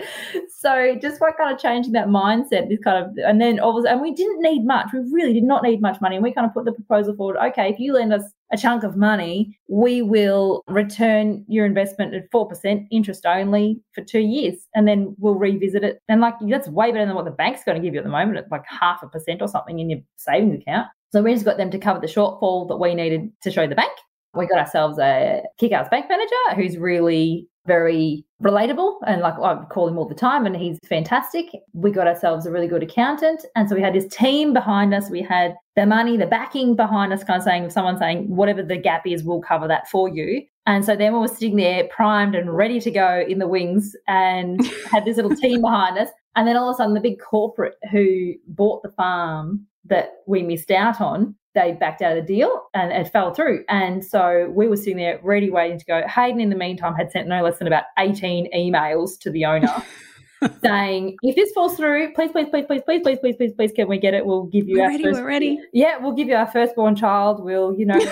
So 0.49 0.97
just 0.99 1.19
by 1.19 1.31
kind 1.31 1.53
of 1.53 1.61
changing 1.61 1.93
that 1.93 2.07
mindset, 2.07 2.67
this 2.67 2.79
kind 2.83 3.05
of, 3.05 3.11
and 3.17 3.39
then 3.39 3.59
all 3.59 3.77
of 3.77 3.85
and 3.85 4.01
we 4.01 4.11
didn't 4.13 4.41
need 4.41 4.65
much. 4.65 4.87
We 4.91 4.99
really 5.11 5.33
did 5.33 5.43
not 5.43 5.61
need 5.61 5.81
much 5.81 6.01
money. 6.01 6.15
And 6.15 6.23
we 6.23 6.33
kind 6.33 6.47
of 6.47 6.53
put 6.53 6.65
the 6.65 6.71
proposal 6.71 7.15
forward. 7.15 7.37
Okay, 7.37 7.69
if 7.69 7.79
you 7.79 7.93
lend 7.93 8.13
us 8.13 8.23
a 8.51 8.57
chunk 8.57 8.83
of 8.83 8.97
money, 8.97 9.57
we 9.67 10.01
will 10.01 10.63
return 10.67 11.45
your 11.47 11.65
investment 11.65 12.13
at 12.15 12.31
4% 12.31 12.87
interest 12.91 13.25
only 13.25 13.79
for 13.93 14.03
two 14.03 14.21
years. 14.21 14.55
And 14.73 14.87
then 14.87 15.15
we'll 15.19 15.35
revisit 15.35 15.83
it. 15.83 16.01
And 16.07 16.21
like, 16.21 16.35
that's 16.49 16.67
way 16.67 16.91
better 16.91 17.05
than 17.05 17.15
what 17.15 17.25
the 17.25 17.31
bank's 17.31 17.63
going 17.63 17.79
to 17.79 17.85
give 17.85 17.93
you 17.93 17.99
at 17.99 18.05
the 18.05 18.11
moment. 18.11 18.37
It's 18.37 18.51
like 18.51 18.65
half 18.67 19.03
a 19.03 19.07
percent 19.07 19.41
or 19.41 19.47
something 19.47 19.79
in 19.79 19.89
your 19.89 19.99
savings 20.15 20.61
account. 20.61 20.87
So 21.11 21.21
we 21.21 21.33
just 21.33 21.45
got 21.45 21.57
them 21.57 21.71
to 21.71 21.79
cover 21.79 21.99
the 21.99 22.07
shortfall 22.07 22.67
that 22.67 22.77
we 22.77 22.95
needed 22.95 23.31
to 23.43 23.51
show 23.51 23.67
the 23.67 23.75
bank 23.75 23.91
we 24.37 24.47
got 24.47 24.59
ourselves 24.59 24.99
a 24.99 25.41
kick-ass 25.57 25.89
bank 25.89 26.05
manager 26.09 26.35
who's 26.55 26.77
really 26.77 27.47
very 27.67 28.25
relatable 28.41 28.95
and 29.05 29.21
like 29.21 29.33
I 29.39 29.63
call 29.65 29.87
him 29.87 29.97
all 29.97 30.07
the 30.07 30.15
time 30.15 30.45
and 30.45 30.55
he's 30.55 30.79
fantastic. 30.87 31.47
We 31.73 31.91
got 31.91 32.07
ourselves 32.07 32.45
a 32.45 32.51
really 32.51 32.67
good 32.67 32.81
accountant. 32.81 33.45
And 33.55 33.67
so 33.67 33.75
we 33.75 33.81
had 33.81 33.93
this 33.93 34.07
team 34.07 34.53
behind 34.53 34.93
us. 34.93 35.09
We 35.09 35.21
had 35.21 35.55
the 35.75 35.85
money, 35.85 36.17
the 36.17 36.25
backing 36.25 36.75
behind 36.75 37.13
us, 37.13 37.23
kind 37.23 37.39
of 37.39 37.43
saying, 37.43 37.69
someone 37.69 37.99
saying, 37.99 38.33
whatever 38.33 38.63
the 38.63 38.77
gap 38.77 39.05
is, 39.05 39.23
we'll 39.23 39.41
cover 39.41 39.67
that 39.67 39.89
for 39.89 40.07
you. 40.07 40.43
And 40.65 40.83
so 40.85 40.95
then 40.95 41.13
we 41.13 41.19
were 41.19 41.27
sitting 41.27 41.55
there 41.55 41.85
primed 41.89 42.35
and 42.35 42.55
ready 42.55 42.79
to 42.79 42.91
go 42.91 43.23
in 43.27 43.39
the 43.39 43.47
wings 43.47 43.95
and 44.07 44.65
had 44.91 45.05
this 45.05 45.17
little 45.17 45.35
team 45.35 45.61
behind 45.61 45.97
us. 45.97 46.09
And 46.35 46.47
then 46.47 46.55
all 46.55 46.69
of 46.69 46.75
a 46.75 46.77
sudden 46.77 46.93
the 46.93 47.01
big 47.01 47.19
corporate 47.19 47.75
who 47.91 48.33
bought 48.47 48.83
the 48.83 48.91
farm 48.91 49.65
that 49.85 50.09
we 50.27 50.43
missed 50.43 50.71
out 50.71 51.01
on 51.01 51.35
they 51.57 51.73
backed 51.73 52.03
out 52.03 52.15
of 52.15 52.25
the 52.25 52.33
deal 52.33 52.69
and 52.75 52.91
it 52.91 53.11
fell 53.11 53.33
through. 53.33 53.63
And 53.67 54.05
so 54.05 54.51
we 54.55 54.67
were 54.67 54.77
sitting 54.77 54.97
there 54.97 55.19
ready, 55.23 55.49
waiting 55.49 55.79
to 55.79 55.85
go. 55.85 56.07
Hayden, 56.07 56.39
in 56.39 56.49
the 56.49 56.55
meantime, 56.55 56.93
had 56.93 57.11
sent 57.11 57.27
no 57.27 57.41
less 57.43 57.57
than 57.57 57.65
about 57.67 57.85
18 57.97 58.49
emails 58.55 59.19
to 59.21 59.31
the 59.31 59.45
owner. 59.45 59.73
saying, 60.63 61.17
if 61.23 61.35
this 61.35 61.51
falls 61.53 61.75
through, 61.75 62.13
please, 62.13 62.31
please, 62.31 62.45
please, 62.51 62.65
please, 62.67 62.83
please, 62.85 63.01
please, 63.01 63.17
please, 63.19 63.35
please, 63.37 63.53
please, 63.53 63.71
can 63.71 63.87
we 63.87 63.97
get 63.97 64.13
it? 64.13 64.23
We'll 64.23 64.43
give 64.43 64.67
you 64.67 64.77
we're 64.77 64.83
our 64.83 64.89
ready, 64.89 65.03
first, 65.03 65.19
we're 65.19 65.25
ready. 65.25 65.59
Yeah, 65.73 65.97
we'll 65.97 66.13
give 66.13 66.27
you 66.27 66.35
our 66.35 66.45
firstborn 66.45 66.95
child. 66.95 67.43
We'll, 67.43 67.73
you 67.73 67.87
know. 67.87 67.97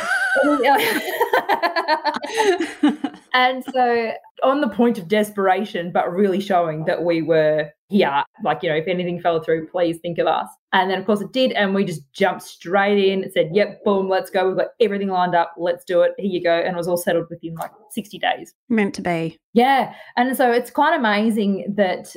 and 3.33 3.63
so 3.71 4.11
on 4.43 4.61
the 4.61 4.69
point 4.69 4.97
of 4.97 5.07
desperation, 5.07 5.91
but 5.91 6.11
really 6.11 6.39
showing 6.39 6.85
that 6.85 7.03
we 7.03 7.21
were 7.21 7.69
here. 7.89 8.23
Like, 8.43 8.63
you 8.63 8.69
know, 8.69 8.75
if 8.75 8.87
anything 8.87 9.21
fell 9.21 9.41
through, 9.41 9.67
please 9.67 9.97
think 9.99 10.17
of 10.17 10.27
us. 10.27 10.47
And 10.73 10.89
then, 10.89 10.99
of 10.99 11.05
course, 11.05 11.21
it 11.21 11.31
did. 11.31 11.51
And 11.51 11.73
we 11.73 11.85
just 11.85 12.01
jumped 12.13 12.43
straight 12.43 12.97
in 12.97 13.23
and 13.23 13.31
said, 13.31 13.49
yep, 13.53 13.83
boom, 13.83 14.09
let's 14.09 14.29
go. 14.29 14.47
We've 14.47 14.57
got 14.57 14.69
everything 14.79 15.09
lined 15.09 15.35
up. 15.35 15.53
Let's 15.57 15.85
do 15.85 16.01
it. 16.01 16.13
Here 16.17 16.29
you 16.29 16.43
go. 16.43 16.57
And 16.57 16.73
it 16.73 16.77
was 16.77 16.87
all 16.87 16.97
settled 16.97 17.27
within 17.29 17.55
like 17.55 17.71
60 17.91 18.19
days. 18.19 18.53
Meant 18.69 18.93
to 18.95 19.01
be. 19.01 19.37
Yeah. 19.53 19.93
And 20.17 20.35
so 20.35 20.51
it's 20.51 20.71
quite 20.71 20.97
amazing 20.97 21.73
that 21.77 22.15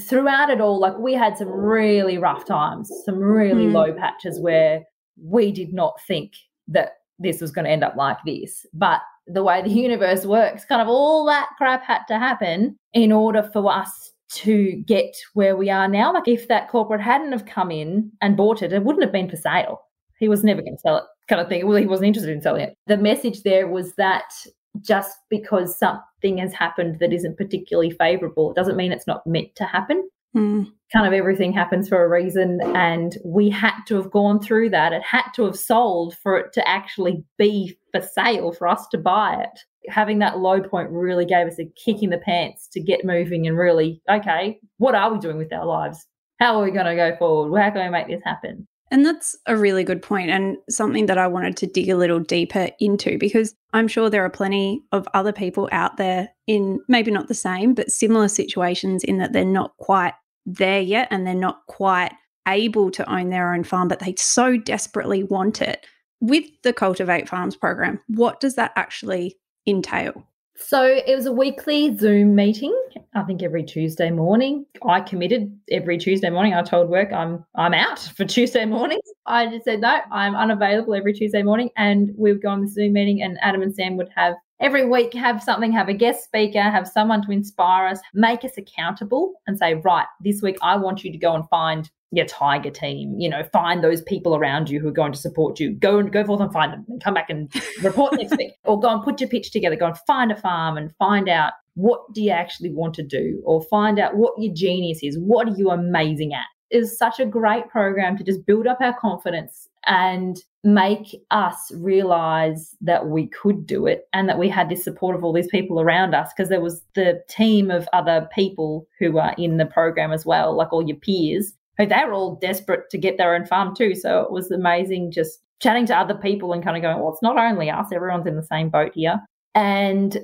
throughout 0.00 0.50
it 0.50 0.60
all, 0.60 0.78
like 0.78 0.98
we 0.98 1.14
had 1.14 1.36
some 1.38 1.48
really 1.48 2.18
rough 2.18 2.44
times, 2.44 2.90
some 3.04 3.18
really 3.18 3.66
mm. 3.66 3.72
low 3.72 3.92
patches 3.94 4.38
where 4.38 4.84
we 5.22 5.50
did 5.50 5.72
not 5.72 5.98
think 6.06 6.32
that 6.68 6.92
this 7.18 7.40
was 7.40 7.52
going 7.52 7.64
to 7.64 7.70
end 7.70 7.84
up 7.84 7.96
like 7.96 8.18
this. 8.24 8.66
But 8.72 9.00
the 9.26 9.42
way 9.42 9.62
the 9.62 9.68
universe 9.86 10.24
works, 10.24 10.64
kind 10.64 10.82
of 10.82 10.88
all 10.88 11.24
that 11.26 11.48
crap 11.58 11.84
had 11.84 12.04
to 12.08 12.18
happen 12.18 12.78
in 12.92 13.12
order 13.12 13.42
for 13.52 13.70
us 13.70 14.12
to 14.28 14.82
get 14.86 15.14
where 15.34 15.56
we 15.56 15.70
are 15.70 15.88
now. 15.88 16.12
Like 16.12 16.28
if 16.28 16.48
that 16.48 16.68
corporate 16.68 17.00
hadn't 17.00 17.32
have 17.32 17.46
come 17.46 17.70
in 17.70 18.10
and 18.20 18.36
bought 18.36 18.62
it, 18.62 18.72
it 18.72 18.84
wouldn't 18.84 19.04
have 19.04 19.12
been 19.12 19.30
for 19.30 19.36
sale. 19.36 19.80
He 20.18 20.28
was 20.28 20.42
never 20.42 20.62
going 20.62 20.76
to 20.76 20.80
sell 20.80 20.96
it, 20.98 21.04
kind 21.28 21.40
of 21.40 21.48
thing. 21.48 21.66
Well, 21.66 21.76
he 21.76 21.86
wasn't 21.86 22.08
interested 22.08 22.32
in 22.32 22.42
selling 22.42 22.62
it. 22.62 22.76
The 22.86 22.96
message 22.96 23.42
there 23.42 23.68
was 23.68 23.94
that 23.96 24.32
just 24.80 25.16
because 25.30 25.78
something 25.78 26.38
has 26.38 26.52
happened 26.52 26.98
that 27.00 27.12
isn't 27.12 27.36
particularly 27.36 27.90
favorable, 27.90 28.50
it 28.50 28.56
doesn't 28.56 28.76
mean 28.76 28.92
it's 28.92 29.06
not 29.06 29.26
meant 29.26 29.54
to 29.56 29.64
happen. 29.64 30.08
Mm. 30.36 30.70
Kind 30.92 31.06
of 31.06 31.12
everything 31.12 31.52
happens 31.52 31.88
for 31.88 32.04
a 32.04 32.08
reason. 32.08 32.60
And 32.76 33.16
we 33.24 33.50
had 33.50 33.82
to 33.88 33.96
have 33.96 34.10
gone 34.10 34.40
through 34.40 34.70
that. 34.70 34.92
It 34.92 35.02
had 35.02 35.24
to 35.34 35.44
have 35.44 35.56
sold 35.56 36.14
for 36.22 36.38
it 36.38 36.52
to 36.52 36.68
actually 36.68 37.24
be 37.38 37.76
for 37.92 38.00
sale 38.00 38.52
for 38.52 38.68
us 38.68 38.86
to 38.88 38.98
buy 38.98 39.42
it. 39.42 39.60
Having 39.88 40.18
that 40.20 40.38
low 40.38 40.60
point 40.60 40.90
really 40.90 41.24
gave 41.24 41.46
us 41.46 41.58
a 41.58 41.70
kick 41.84 42.02
in 42.02 42.10
the 42.10 42.18
pants 42.18 42.68
to 42.72 42.80
get 42.80 43.04
moving 43.04 43.46
and 43.46 43.56
really, 43.56 44.00
okay, 44.10 44.58
what 44.78 44.94
are 44.94 45.12
we 45.12 45.18
doing 45.18 45.38
with 45.38 45.52
our 45.52 45.66
lives? 45.66 46.06
How 46.38 46.58
are 46.58 46.64
we 46.64 46.70
going 46.70 46.86
to 46.86 46.94
go 46.94 47.16
forward? 47.16 47.58
How 47.58 47.70
can 47.70 47.84
we 47.84 47.90
make 47.90 48.08
this 48.08 48.22
happen? 48.24 48.68
And 48.90 49.04
that's 49.04 49.36
a 49.46 49.56
really 49.56 49.82
good 49.82 50.00
point 50.00 50.30
and 50.30 50.58
something 50.70 51.06
that 51.06 51.18
I 51.18 51.26
wanted 51.26 51.56
to 51.58 51.66
dig 51.66 51.88
a 51.88 51.96
little 51.96 52.20
deeper 52.20 52.68
into 52.78 53.18
because 53.18 53.54
I'm 53.72 53.88
sure 53.88 54.08
there 54.08 54.24
are 54.24 54.30
plenty 54.30 54.82
of 54.92 55.08
other 55.12 55.32
people 55.32 55.68
out 55.72 55.96
there 55.96 56.28
in 56.46 56.78
maybe 56.88 57.10
not 57.10 57.26
the 57.26 57.34
same, 57.34 57.74
but 57.74 57.90
similar 57.90 58.28
situations 58.28 59.02
in 59.02 59.18
that 59.18 59.32
they're 59.32 59.44
not 59.44 59.76
quite 59.78 60.14
there 60.46 60.80
yet 60.80 61.08
and 61.10 61.26
they're 61.26 61.34
not 61.34 61.66
quite 61.66 62.12
able 62.48 62.90
to 62.92 63.12
own 63.12 63.30
their 63.30 63.52
own 63.52 63.64
farm, 63.64 63.88
but 63.88 63.98
they 63.98 64.14
so 64.16 64.56
desperately 64.56 65.24
want 65.24 65.60
it. 65.60 65.86
With 66.20 66.44
the 66.62 66.72
Cultivate 66.72 67.28
Farms 67.28 67.56
program, 67.56 68.00
what 68.06 68.40
does 68.40 68.54
that 68.54 68.72
actually 68.76 69.36
entail? 69.66 70.26
So 70.58 70.82
it 70.82 71.14
was 71.14 71.26
a 71.26 71.32
weekly 71.32 71.96
Zoom 71.96 72.34
meeting. 72.34 72.74
I 73.14 73.22
think 73.22 73.42
every 73.42 73.62
Tuesday 73.62 74.10
morning. 74.10 74.64
I 74.86 75.00
committed 75.00 75.56
every 75.70 75.98
Tuesday 75.98 76.30
morning. 76.30 76.54
I 76.54 76.62
told 76.62 76.88
work 76.88 77.12
I'm 77.12 77.44
I'm 77.54 77.74
out 77.74 77.98
for 78.16 78.24
Tuesday 78.24 78.64
mornings. 78.64 79.02
I 79.26 79.46
just 79.46 79.64
said 79.64 79.80
no, 79.80 80.00
I'm 80.10 80.34
unavailable 80.34 80.94
every 80.94 81.12
Tuesday 81.12 81.42
morning, 81.42 81.70
and 81.76 82.10
we 82.16 82.32
would 82.32 82.42
go 82.42 82.48
on 82.48 82.62
the 82.62 82.68
Zoom 82.68 82.94
meeting, 82.94 83.22
and 83.22 83.38
Adam 83.42 83.62
and 83.62 83.74
Sam 83.74 83.96
would 83.96 84.10
have 84.14 84.34
every 84.60 84.88
week 84.88 85.12
have 85.12 85.42
something, 85.42 85.72
have 85.72 85.88
a 85.88 85.94
guest 85.94 86.24
speaker, 86.24 86.62
have 86.62 86.88
someone 86.88 87.22
to 87.26 87.30
inspire 87.30 87.88
us, 87.88 88.00
make 88.14 88.44
us 88.44 88.56
accountable, 88.56 89.34
and 89.46 89.58
say, 89.58 89.74
right, 89.74 90.06
this 90.20 90.40
week 90.42 90.56
I 90.62 90.76
want 90.76 91.04
you 91.04 91.12
to 91.12 91.18
go 91.18 91.34
and 91.34 91.46
find 91.48 91.90
your 92.12 92.26
tiger 92.26 92.70
team. 92.70 93.14
You 93.18 93.28
know, 93.28 93.42
find 93.52 93.82
those 93.82 94.02
people 94.02 94.36
around 94.36 94.70
you 94.70 94.80
who 94.80 94.88
are 94.88 94.92
going 94.92 95.12
to 95.12 95.18
support 95.18 95.58
you. 95.58 95.72
Go 95.72 95.98
and 95.98 96.12
go 96.12 96.24
forth 96.24 96.40
and 96.40 96.52
find 96.52 96.72
them, 96.72 96.84
and 96.88 97.02
come 97.02 97.14
back 97.14 97.30
and 97.30 97.52
report 97.82 98.14
next 98.14 98.36
week, 98.36 98.52
or 98.64 98.78
go 98.78 98.88
and 98.88 99.02
put 99.02 99.20
your 99.20 99.28
pitch 99.30 99.50
together. 99.50 99.76
Go 99.76 99.86
and 99.86 99.98
find 100.06 100.30
a 100.30 100.36
farm 100.36 100.76
and 100.76 100.94
find 100.96 101.28
out 101.28 101.52
what 101.74 102.00
do 102.14 102.22
you 102.22 102.30
actually 102.30 102.72
want 102.72 102.94
to 102.94 103.02
do, 103.02 103.42
or 103.44 103.62
find 103.64 103.98
out 103.98 104.16
what 104.16 104.34
your 104.38 104.54
genius 104.54 105.00
is. 105.02 105.18
What 105.18 105.48
are 105.48 105.56
you 105.56 105.70
amazing 105.70 106.32
at? 106.32 106.46
Is 106.70 106.98
such 106.98 107.20
a 107.20 107.26
great 107.26 107.68
program 107.68 108.16
to 108.18 108.24
just 108.24 108.44
build 108.44 108.66
up 108.66 108.78
our 108.80 108.98
confidence 108.98 109.68
and 109.86 110.36
make 110.64 111.14
us 111.30 111.70
realize 111.76 112.74
that 112.80 113.06
we 113.06 113.28
could 113.28 113.68
do 113.68 113.86
it 113.86 114.08
and 114.12 114.28
that 114.28 114.36
we 114.36 114.48
had 114.48 114.68
this 114.68 114.82
support 114.82 115.14
of 115.14 115.22
all 115.22 115.32
these 115.32 115.46
people 115.46 115.80
around 115.80 116.12
us 116.12 116.32
because 116.36 116.48
there 116.48 116.60
was 116.60 116.82
the 116.96 117.22
team 117.28 117.70
of 117.70 117.88
other 117.92 118.28
people 118.34 118.84
who 118.98 119.12
were 119.12 119.32
in 119.38 119.58
the 119.58 119.66
program 119.66 120.10
as 120.10 120.26
well, 120.26 120.56
like 120.56 120.72
all 120.72 120.84
your 120.84 120.96
peers 120.96 121.52
who 121.78 121.86
they 121.86 122.04
were 122.04 122.12
all 122.12 122.36
desperate 122.36 122.88
to 122.90 122.98
get 122.98 123.18
their 123.18 123.34
own 123.34 123.46
farm 123.46 123.74
too. 123.74 123.94
So 123.94 124.20
it 124.20 124.30
was 124.30 124.50
amazing 124.50 125.12
just 125.12 125.40
chatting 125.60 125.86
to 125.86 125.96
other 125.96 126.14
people 126.14 126.52
and 126.52 126.62
kind 126.62 126.76
of 126.76 126.82
going, 126.82 126.98
well, 126.98 127.12
it's 127.12 127.22
not 127.22 127.38
only 127.38 127.70
us, 127.70 127.92
everyone's 127.92 128.26
in 128.26 128.36
the 128.36 128.42
same 128.42 128.68
boat 128.68 128.92
here. 128.94 129.20
And 129.54 130.18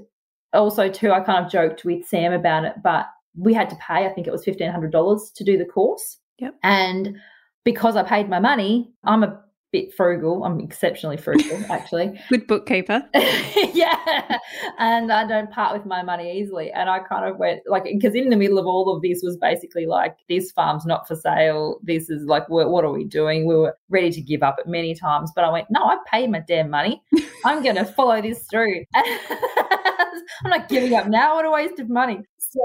also, 0.52 0.90
too, 0.90 1.12
I 1.12 1.20
kind 1.20 1.44
of 1.44 1.50
joked 1.50 1.84
with 1.84 2.06
Sam 2.06 2.32
about 2.32 2.64
it, 2.64 2.74
but 2.82 3.06
we 3.36 3.54
had 3.54 3.70
to 3.70 3.76
pay, 3.76 4.06
I 4.06 4.10
think 4.10 4.26
it 4.26 4.32
was 4.32 4.44
$1,500 4.44 5.34
to 5.34 5.44
do 5.44 5.56
the 5.56 5.64
course. 5.64 6.18
Yep. 6.38 6.54
And 6.62 7.16
because 7.64 7.96
I 7.96 8.02
paid 8.02 8.28
my 8.28 8.40
money, 8.40 8.92
I'm 9.04 9.22
a 9.22 9.40
bit 9.72 9.92
frugal. 9.94 10.44
I'm 10.44 10.60
exceptionally 10.60 11.16
frugal, 11.16 11.58
actually. 11.70 12.20
Good 12.28 12.46
bookkeeper. 12.46 13.02
yeah. 13.14 14.38
And 14.78 15.10
I 15.10 15.26
don't 15.26 15.50
part 15.50 15.72
with 15.74 15.86
my 15.86 16.02
money 16.02 16.38
easily. 16.38 16.70
And 16.70 16.88
I 16.88 17.00
kind 17.00 17.28
of 17.28 17.38
went 17.38 17.62
like, 17.66 17.84
because 17.84 18.14
in 18.14 18.28
the 18.28 18.36
middle 18.36 18.58
of 18.58 18.66
all 18.66 18.94
of 18.94 19.02
this 19.02 19.22
was 19.22 19.36
basically 19.36 19.86
like, 19.86 20.16
this 20.28 20.52
farm's 20.52 20.86
not 20.86 21.08
for 21.08 21.16
sale. 21.16 21.80
This 21.82 22.10
is 22.10 22.24
like, 22.26 22.48
what 22.48 22.84
are 22.84 22.92
we 22.92 23.04
doing? 23.04 23.46
We 23.46 23.56
were 23.56 23.76
ready 23.88 24.10
to 24.10 24.20
give 24.20 24.42
up 24.42 24.58
it 24.58 24.66
many 24.66 24.94
times. 24.94 25.32
But 25.34 25.44
I 25.44 25.50
went, 25.50 25.68
no, 25.70 25.82
I 25.82 25.96
paid 26.06 26.30
my 26.30 26.40
damn 26.40 26.70
money. 26.70 27.02
I'm 27.44 27.62
going 27.62 27.76
to 27.76 27.84
follow 27.84 28.20
this 28.20 28.46
through. 28.50 28.84
I'm 28.94 30.50
not 30.50 30.68
giving 30.68 30.94
up 30.94 31.08
now. 31.08 31.36
What 31.36 31.46
a 31.46 31.50
waste 31.50 31.80
of 31.80 31.88
money. 31.88 32.22
So 32.52 32.60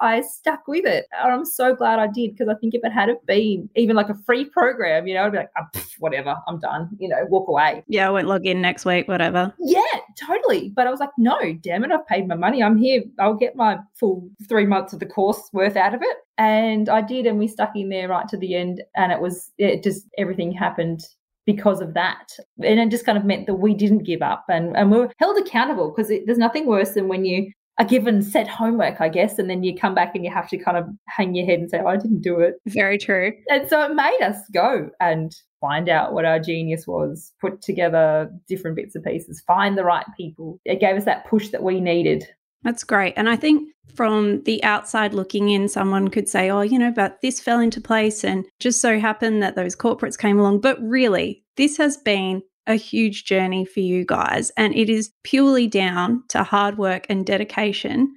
I 0.00 0.20
stuck 0.22 0.66
with 0.66 0.84
it. 0.84 1.06
And 1.22 1.32
I'm 1.32 1.44
so 1.44 1.74
glad 1.74 2.00
I 2.00 2.08
did 2.08 2.32
because 2.32 2.48
I 2.48 2.54
think 2.58 2.74
if 2.74 2.80
it 2.84 2.92
had 2.92 3.08
been 3.26 3.70
even 3.76 3.94
like 3.94 4.08
a 4.08 4.14
free 4.26 4.44
program, 4.44 5.06
you 5.06 5.14
know, 5.14 5.24
I'd 5.24 5.32
be 5.32 5.38
like, 5.38 5.50
oh, 5.56 5.82
whatever, 6.00 6.36
I'm 6.48 6.58
done, 6.58 6.90
you 6.98 7.08
know, 7.08 7.24
walk 7.28 7.48
away. 7.48 7.84
Yeah, 7.86 8.08
I 8.08 8.10
won't 8.10 8.26
log 8.26 8.46
in 8.46 8.60
next 8.60 8.84
week, 8.84 9.06
whatever. 9.06 9.54
Yeah, 9.60 9.80
totally. 10.18 10.70
But 10.70 10.88
I 10.88 10.90
was 10.90 10.98
like, 10.98 11.10
no, 11.18 11.52
damn 11.62 11.84
it, 11.84 11.92
I've 11.92 12.06
paid 12.08 12.26
my 12.26 12.34
money. 12.34 12.62
I'm 12.62 12.76
here. 12.76 13.02
I'll 13.20 13.34
get 13.34 13.54
my 13.54 13.78
full 13.94 14.28
three 14.48 14.66
months 14.66 14.92
of 14.92 14.98
the 14.98 15.06
course 15.06 15.50
worth 15.52 15.76
out 15.76 15.94
of 15.94 16.00
it. 16.02 16.16
And 16.38 16.88
I 16.88 17.00
did. 17.00 17.26
And 17.26 17.38
we 17.38 17.46
stuck 17.46 17.76
in 17.76 17.90
there 17.90 18.08
right 18.08 18.26
to 18.28 18.36
the 18.36 18.56
end. 18.56 18.82
And 18.96 19.12
it 19.12 19.20
was, 19.20 19.52
it 19.58 19.84
just, 19.84 20.08
everything 20.18 20.50
happened 20.50 21.04
because 21.46 21.80
of 21.80 21.94
that. 21.94 22.32
And 22.64 22.80
it 22.80 22.90
just 22.90 23.06
kind 23.06 23.18
of 23.18 23.24
meant 23.24 23.46
that 23.46 23.54
we 23.54 23.74
didn't 23.74 24.04
give 24.04 24.22
up 24.22 24.44
and, 24.48 24.76
and 24.76 24.90
we 24.90 24.98
were 24.98 25.12
held 25.18 25.38
accountable 25.38 25.90
because 25.90 26.08
there's 26.08 26.38
nothing 26.38 26.66
worse 26.66 26.90
than 26.90 27.08
when 27.08 27.24
you 27.24 27.52
are 27.78 27.84
given 27.84 28.22
set 28.22 28.46
homework, 28.48 29.00
I 29.00 29.08
guess, 29.08 29.38
and 29.38 29.48
then 29.48 29.62
you 29.62 29.74
come 29.74 29.94
back 29.94 30.14
and 30.14 30.24
you 30.24 30.30
have 30.30 30.48
to 30.50 30.58
kind 30.58 30.76
of 30.76 30.86
hang 31.08 31.34
your 31.34 31.46
head 31.46 31.58
and 31.58 31.70
say, 31.70 31.80
oh, 31.80 31.86
I 31.86 31.96
didn't 31.96 32.20
do 32.20 32.38
it. 32.40 32.54
Very 32.66 32.98
true. 32.98 33.32
And 33.48 33.68
so 33.68 33.82
it 33.82 33.94
made 33.94 34.18
us 34.22 34.36
go 34.52 34.90
and 35.00 35.34
find 35.60 35.88
out 35.88 36.12
what 36.12 36.24
our 36.24 36.38
genius 36.38 36.86
was, 36.86 37.32
put 37.40 37.62
together 37.62 38.30
different 38.48 38.76
bits 38.76 38.94
and 38.94 39.04
pieces, 39.04 39.42
find 39.46 39.78
the 39.78 39.84
right 39.84 40.06
people. 40.16 40.60
It 40.64 40.80
gave 40.80 40.96
us 40.96 41.04
that 41.04 41.26
push 41.26 41.48
that 41.48 41.62
we 41.62 41.80
needed. 41.80 42.26
That's 42.62 42.84
great. 42.84 43.14
And 43.16 43.28
I 43.28 43.36
think 43.36 43.70
from 43.94 44.42
the 44.44 44.62
outside 44.62 45.14
looking 45.14 45.48
in, 45.48 45.68
someone 45.68 46.08
could 46.08 46.28
say, 46.28 46.50
oh, 46.50 46.60
you 46.60 46.78
know, 46.78 46.92
but 46.92 47.20
this 47.22 47.40
fell 47.40 47.58
into 47.58 47.80
place 47.80 48.22
and 48.24 48.44
just 48.60 48.80
so 48.80 49.00
happened 49.00 49.42
that 49.42 49.56
those 49.56 49.74
corporates 49.74 50.18
came 50.18 50.38
along. 50.38 50.60
But 50.60 50.80
really, 50.80 51.42
this 51.56 51.76
has 51.78 51.96
been 51.96 52.42
a 52.66 52.74
huge 52.74 53.24
journey 53.24 53.64
for 53.64 53.80
you 53.80 54.04
guys. 54.04 54.50
And 54.56 54.74
it 54.74 54.88
is 54.88 55.12
purely 55.24 55.66
down 55.66 56.22
to 56.28 56.44
hard 56.44 56.78
work 56.78 57.06
and 57.08 57.26
dedication 57.26 58.14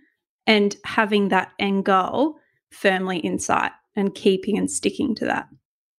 and 0.47 0.75
having 0.85 1.29
that 1.29 1.51
end 1.59 1.85
goal 1.85 2.35
firmly 2.71 3.17
in 3.19 3.39
sight 3.39 3.71
and 3.95 4.13
keeping 4.13 4.57
and 4.57 4.69
sticking 4.69 5.15
to 5.15 5.25
that. 5.25 5.47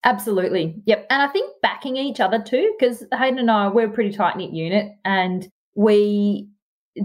Absolutely. 0.04 0.80
Yep. 0.86 1.06
And 1.10 1.22
I 1.22 1.26
think 1.26 1.50
backing 1.62 1.96
each 1.96 2.20
other 2.20 2.40
too, 2.40 2.72
because 2.78 3.04
Hayden 3.12 3.40
and 3.40 3.50
I, 3.50 3.66
we're 3.68 3.88
a 3.88 3.92
pretty 3.92 4.12
tight 4.12 4.36
knit 4.36 4.52
unit 4.52 4.92
and 5.04 5.48
we 5.74 6.48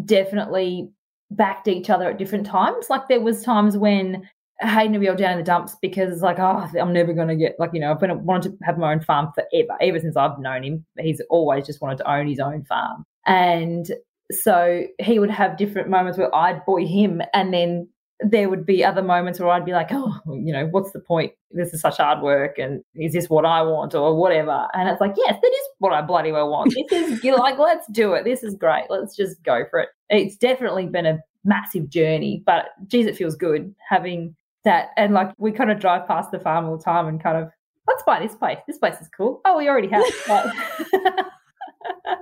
definitely 0.06 0.92
backed 1.32 1.68
each 1.68 1.90
other 1.90 2.10
at 2.10 2.20
different 2.20 2.46
times. 2.46 2.90
Like 2.90 3.08
there 3.08 3.22
was 3.22 3.44
times 3.44 3.76
when 3.78 4.30
Hayden 4.62 4.92
would 4.94 5.02
be 5.02 5.10
all 5.10 5.16
down 5.16 5.34
in 5.34 5.38
the 5.38 5.44
dumps 5.44 5.76
because 5.82 6.12
it's 6.14 6.22
like, 6.22 6.40
oh, 6.40 6.70
I'm 6.80 6.94
never 6.94 7.14
going 7.14 7.28
to 7.28 7.36
get 7.36 7.56
like 7.60 7.72
you 7.74 7.80
know 7.80 7.92
I've 7.92 8.00
been 8.00 8.26
wanted 8.26 8.58
to 8.58 8.66
have 8.66 8.78
my 8.78 8.92
own 8.92 9.02
farm 9.02 9.32
forever. 9.34 9.78
Ever 9.82 10.00
since 10.00 10.16
I've 10.16 10.40
known 10.40 10.64
him, 10.64 10.86
he's 11.00 11.22
always 11.30 11.66
just 11.66 11.82
wanted 11.82 11.98
to 12.00 12.12
own 12.12 12.28
his 12.28 12.40
own 12.40 12.64
farm, 12.66 13.06
and 13.26 13.92
so 14.32 14.84
he 15.00 15.20
would 15.20 15.32
have 15.32 15.58
different 15.58 15.90
moments 15.90 16.18
where 16.18 16.34
I'd 16.34 16.66
buoy 16.66 16.86
him, 16.86 17.22
and 17.34 17.54
then 17.54 17.88
there 18.24 18.50
would 18.50 18.66
be 18.66 18.84
other 18.84 19.02
moments 19.02 19.40
where 19.40 19.50
I'd 19.50 19.66
be 19.66 19.72
like, 19.72 19.90
oh, 19.92 20.20
you 20.28 20.54
know, 20.54 20.68
what's 20.68 20.92
the 20.92 21.00
point? 21.00 21.34
This 21.50 21.74
is 21.74 21.82
such 21.82 21.98
hard 21.98 22.22
work, 22.22 22.58
and 22.58 22.84
is 22.96 23.14
this 23.14 23.30
what 23.30 23.46
I 23.46 23.62
want 23.64 23.96
or 23.96 24.16
whatever? 24.16 24.68
And 24.74 24.90
it's 24.90 25.02
like, 25.02 25.14
yes, 25.18 25.38
that 25.42 25.52
is 25.52 25.68
what 25.80 25.94
I 25.94 26.02
bloody 26.02 26.32
well 26.32 26.50
want. 26.50 26.74
This 26.90 27.10
is 27.10 27.24
like, 27.38 27.58
let's 27.58 27.88
do 27.92 28.14
it. 28.14 28.24
This 28.24 28.44
is 28.44 28.56
great. 28.56 28.86
Let's 28.90 29.16
just 29.16 29.44
go 29.44 29.64
for 29.70 29.80
it. 29.80 29.90
It's 30.10 30.38
definitely 30.38 30.88
been 30.88 31.06
a 31.06 31.20
massive 31.44 31.90
journey, 31.90 32.44
but 32.46 32.66
geez, 32.88 33.08
it 33.08 33.16
feels 33.16 33.36
good 33.36 33.74
having 33.90 34.36
that 34.64 34.90
and 34.98 35.14
like 35.14 35.32
we 35.38 35.52
kind 35.52 35.72
of 35.72 35.80
drive 35.80 36.08
past 36.08 36.32
the 36.32 36.40
farm 36.40 36.66
all 36.66 36.78
the 36.78 36.84
time 36.84 37.08
and 37.08 37.22
kind 37.22 37.38
of 37.38 37.50
let's 37.88 38.04
buy 38.04 38.20
this 38.20 38.36
place. 38.36 38.60
This 38.68 38.78
place 38.78 39.00
is 39.02 39.10
cool. 39.16 39.42
Oh, 39.46 39.58
we 39.58 39.68
already 39.68 39.90
have. 39.90 40.04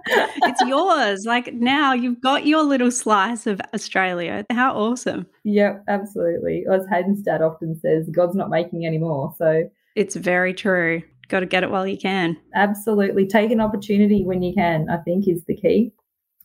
it's 0.08 0.62
yours. 0.66 1.26
Like 1.26 1.54
now 1.54 1.94
you've 1.94 2.22
got 2.22 2.46
your 2.46 2.64
little 2.64 2.92
slice 2.92 3.48
of 3.48 3.62
Australia. 3.74 4.46
How 4.52 4.76
awesome. 4.76 5.28
Yep, 5.44 5.84
absolutely. 5.88 6.66
As 6.72 6.86
Hayden's 6.90 7.22
dad 7.22 7.42
often 7.42 7.80
says, 7.80 8.10
God's 8.12 8.36
not 8.36 8.50
making 8.50 8.86
any 8.86 8.98
more. 8.98 9.34
So 9.38 9.70
it's 9.96 10.16
very 10.16 10.54
true. 10.54 11.02
Got 11.28 11.42
to 11.42 11.46
get 11.46 11.64
it 11.64 11.70
while 11.70 11.86
you 11.86 11.98
can. 11.98 12.38
Absolutely. 12.56 13.28
Take 13.28 13.52
an 13.52 13.62
opportunity 13.62 14.24
when 14.24 14.42
you 14.42 14.54
can, 14.54 14.90
I 14.90 14.98
think 14.98 15.28
is 15.28 15.44
the 15.46 15.56
key. 15.56 15.92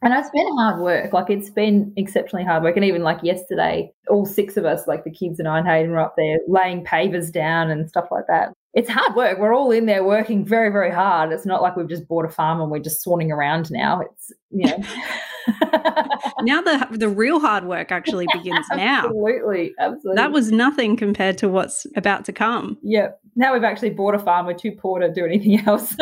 And 0.04 0.12
it's 0.12 0.30
been 0.30 0.46
hard 0.58 0.80
work. 0.80 1.14
Like 1.14 1.30
it's 1.30 1.48
been 1.48 1.92
exceptionally 1.96 2.44
hard 2.44 2.62
work. 2.62 2.76
And 2.76 2.84
even 2.84 3.02
like 3.02 3.22
yesterday, 3.22 3.90
all 4.08 4.26
six 4.26 4.58
of 4.58 4.66
us, 4.66 4.86
like 4.86 5.02
the 5.02 5.10
kids 5.10 5.38
and 5.38 5.48
I 5.48 5.58
and 5.58 5.66
Hayden, 5.66 5.92
were 5.92 5.98
up 5.98 6.14
there 6.16 6.38
laying 6.46 6.84
pavers 6.84 7.32
down 7.32 7.70
and 7.70 7.88
stuff 7.88 8.08
like 8.10 8.26
that. 8.28 8.52
It's 8.74 8.90
hard 8.90 9.14
work. 9.14 9.38
We're 9.38 9.54
all 9.54 9.70
in 9.70 9.86
there 9.86 10.04
working 10.04 10.44
very, 10.44 10.70
very 10.70 10.90
hard. 10.90 11.32
It's 11.32 11.46
not 11.46 11.62
like 11.62 11.74
we've 11.74 11.88
just 11.88 12.06
bought 12.06 12.26
a 12.26 12.28
farm 12.28 12.60
and 12.60 12.70
we're 12.70 12.80
just 12.80 13.02
swanning 13.02 13.30
around 13.30 13.70
now. 13.70 14.00
It's 14.00 14.32
you 14.50 14.66
know. 14.66 14.84
now 16.42 16.60
the 16.60 16.86
the 16.90 17.08
real 17.08 17.40
hard 17.40 17.64
work 17.64 17.90
actually 17.90 18.26
begins 18.32 18.66
now. 18.76 19.04
Absolutely, 19.06 19.72
absolutely. 19.78 20.16
That 20.16 20.32
was 20.32 20.52
nothing 20.52 20.96
compared 20.96 21.38
to 21.38 21.48
what's 21.48 21.86
about 21.96 22.26
to 22.26 22.32
come. 22.32 22.76
Yep. 22.82 23.20
Now 23.36 23.54
we've 23.54 23.64
actually 23.64 23.90
bought 23.90 24.14
a 24.14 24.18
farm. 24.18 24.44
We're 24.46 24.54
too 24.54 24.72
poor 24.72 25.00
to 25.00 25.10
do 25.10 25.24
anything 25.24 25.60
else 25.66 25.96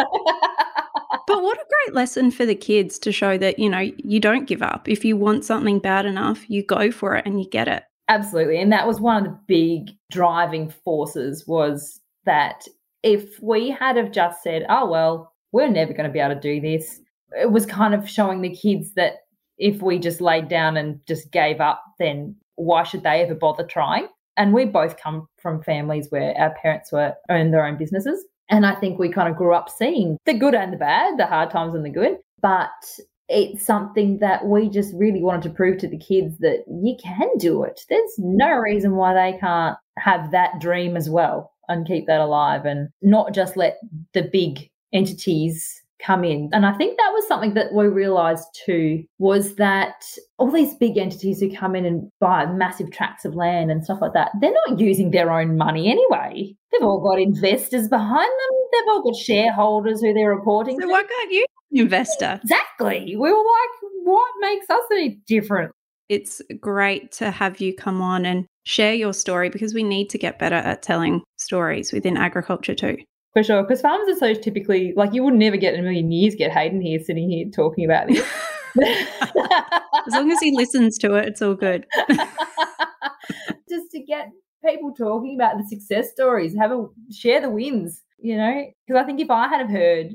but 1.26 1.42
what 1.42 1.58
a 1.58 1.66
great 1.68 1.94
lesson 1.94 2.30
for 2.30 2.46
the 2.46 2.54
kids 2.54 2.98
to 3.00 3.12
show 3.12 3.38
that, 3.38 3.58
you 3.58 3.68
know, 3.68 3.90
you 3.98 4.20
don't 4.20 4.46
give 4.46 4.62
up. 4.62 4.88
If 4.88 5.04
you 5.04 5.16
want 5.16 5.44
something 5.44 5.78
bad 5.78 6.06
enough, 6.06 6.48
you 6.48 6.64
go 6.64 6.90
for 6.90 7.16
it 7.16 7.26
and 7.26 7.40
you 7.40 7.48
get 7.48 7.68
it. 7.68 7.84
Absolutely. 8.08 8.60
And 8.60 8.72
that 8.72 8.86
was 8.86 9.00
one 9.00 9.18
of 9.18 9.24
the 9.24 9.38
big 9.46 9.96
driving 10.10 10.70
forces 10.70 11.46
was 11.46 12.00
that 12.24 12.66
if 13.02 13.40
we 13.40 13.70
had 13.70 13.96
have 13.96 14.12
just 14.12 14.42
said, 14.42 14.66
oh, 14.68 14.88
well, 14.88 15.32
we're 15.52 15.68
never 15.68 15.92
going 15.92 16.08
to 16.08 16.12
be 16.12 16.18
able 16.18 16.34
to 16.34 16.40
do 16.40 16.60
this, 16.60 17.00
it 17.38 17.50
was 17.50 17.66
kind 17.66 17.94
of 17.94 18.08
showing 18.08 18.40
the 18.42 18.54
kids 18.54 18.92
that 18.94 19.18
if 19.58 19.82
we 19.82 19.98
just 19.98 20.20
laid 20.20 20.48
down 20.48 20.76
and 20.76 21.00
just 21.06 21.30
gave 21.30 21.60
up, 21.60 21.82
then 21.98 22.36
why 22.56 22.82
should 22.82 23.02
they 23.02 23.22
ever 23.22 23.34
bother 23.34 23.64
trying? 23.64 24.08
And 24.36 24.52
we 24.52 24.64
both 24.64 24.96
come 24.96 25.28
from 25.38 25.62
families 25.62 26.06
where 26.10 26.34
our 26.38 26.54
parents 26.54 26.90
were 26.90 27.14
owned 27.28 27.52
their 27.52 27.66
own 27.66 27.76
businesses. 27.76 28.24
And 28.52 28.66
I 28.66 28.74
think 28.74 28.98
we 28.98 29.08
kind 29.08 29.30
of 29.30 29.36
grew 29.36 29.54
up 29.54 29.70
seeing 29.70 30.18
the 30.26 30.34
good 30.34 30.54
and 30.54 30.72
the 30.72 30.76
bad, 30.76 31.18
the 31.18 31.26
hard 31.26 31.50
times 31.50 31.74
and 31.74 31.84
the 31.84 31.90
good. 31.90 32.18
But 32.42 32.70
it's 33.28 33.64
something 33.64 34.18
that 34.18 34.44
we 34.44 34.68
just 34.68 34.92
really 34.94 35.22
wanted 35.22 35.42
to 35.44 35.50
prove 35.50 35.78
to 35.78 35.88
the 35.88 35.98
kids 35.98 36.36
that 36.40 36.64
you 36.68 36.96
can 37.02 37.30
do 37.38 37.64
it. 37.64 37.80
There's 37.88 38.14
no 38.18 38.50
reason 38.50 38.94
why 38.94 39.14
they 39.14 39.38
can't 39.38 39.78
have 39.98 40.32
that 40.32 40.60
dream 40.60 40.98
as 40.98 41.08
well 41.08 41.50
and 41.68 41.86
keep 41.86 42.06
that 42.08 42.20
alive 42.20 42.66
and 42.66 42.90
not 43.00 43.32
just 43.32 43.56
let 43.56 43.78
the 44.12 44.22
big 44.22 44.68
entities 44.92 45.81
come 46.04 46.24
in. 46.24 46.48
And 46.52 46.66
I 46.66 46.72
think 46.72 46.96
that 46.96 47.10
was 47.12 47.26
something 47.26 47.54
that 47.54 47.72
we 47.72 47.86
realized 47.86 48.46
too 48.64 49.04
was 49.18 49.56
that 49.56 50.04
all 50.38 50.50
these 50.50 50.74
big 50.74 50.98
entities 50.98 51.40
who 51.40 51.54
come 51.54 51.76
in 51.76 51.84
and 51.84 52.10
buy 52.20 52.46
massive 52.46 52.90
tracts 52.90 53.24
of 53.24 53.34
land 53.34 53.70
and 53.70 53.84
stuff 53.84 54.00
like 54.00 54.12
that, 54.14 54.30
they're 54.40 54.54
not 54.68 54.80
using 54.80 55.10
their 55.10 55.30
own 55.30 55.56
money 55.56 55.90
anyway. 55.90 56.54
They've 56.70 56.82
all 56.82 57.00
got 57.00 57.20
investors 57.20 57.88
behind 57.88 58.30
them. 58.30 58.58
They've 58.72 58.88
all 58.88 59.02
got 59.02 59.16
shareholders 59.16 60.00
who 60.00 60.12
they're 60.12 60.34
reporting 60.34 60.80
so 60.80 60.86
to. 60.86 60.92
why 60.92 61.02
can't 61.02 61.32
you 61.32 61.46
investor? 61.72 62.40
Exactly. 62.42 63.16
We 63.16 63.30
were 63.30 63.36
like, 63.36 63.92
what 64.04 64.32
makes 64.40 64.68
us 64.70 64.82
any 64.90 65.20
different? 65.26 65.72
It's 66.08 66.42
great 66.60 67.12
to 67.12 67.30
have 67.30 67.60
you 67.60 67.74
come 67.74 68.02
on 68.02 68.26
and 68.26 68.46
share 68.64 68.94
your 68.94 69.14
story 69.14 69.48
because 69.48 69.74
we 69.74 69.82
need 69.82 70.10
to 70.10 70.18
get 70.18 70.38
better 70.38 70.56
at 70.56 70.82
telling 70.82 71.22
stories 71.38 71.92
within 71.92 72.16
agriculture 72.16 72.74
too. 72.74 72.98
For 73.32 73.42
sure. 73.42 73.62
Because 73.62 73.80
farmers 73.80 74.16
are 74.16 74.18
so 74.18 74.34
typically 74.34 74.92
like 74.96 75.14
you 75.14 75.22
would 75.24 75.34
never 75.34 75.56
get 75.56 75.74
in 75.74 75.80
a 75.80 75.82
million 75.82 76.12
years 76.12 76.34
get 76.34 76.52
Hayden 76.52 76.80
here 76.80 76.98
sitting 76.98 77.30
here 77.30 77.46
talking 77.48 77.84
about 77.84 78.08
this. 78.08 78.26
As 80.06 80.14
long 80.14 80.30
as 80.30 80.40
he 80.40 80.54
listens 80.56 80.98
to 80.98 81.14
it, 81.14 81.28
it's 81.28 81.42
all 81.42 81.54
good. 81.54 81.86
Just 83.68 83.90
to 83.92 84.00
get 84.00 84.30
people 84.64 84.92
talking 84.92 85.34
about 85.34 85.58
the 85.58 85.64
success 85.68 86.10
stories, 86.10 86.54
have 86.56 86.72
a 86.72 86.86
share 87.10 87.40
the 87.40 87.50
wins, 87.50 88.02
you 88.18 88.36
know? 88.36 88.66
Because 88.86 89.00
I 89.00 89.04
think 89.04 89.20
if 89.20 89.30
I 89.30 89.48
had 89.48 89.60
have 89.60 89.70
heard 89.70 90.14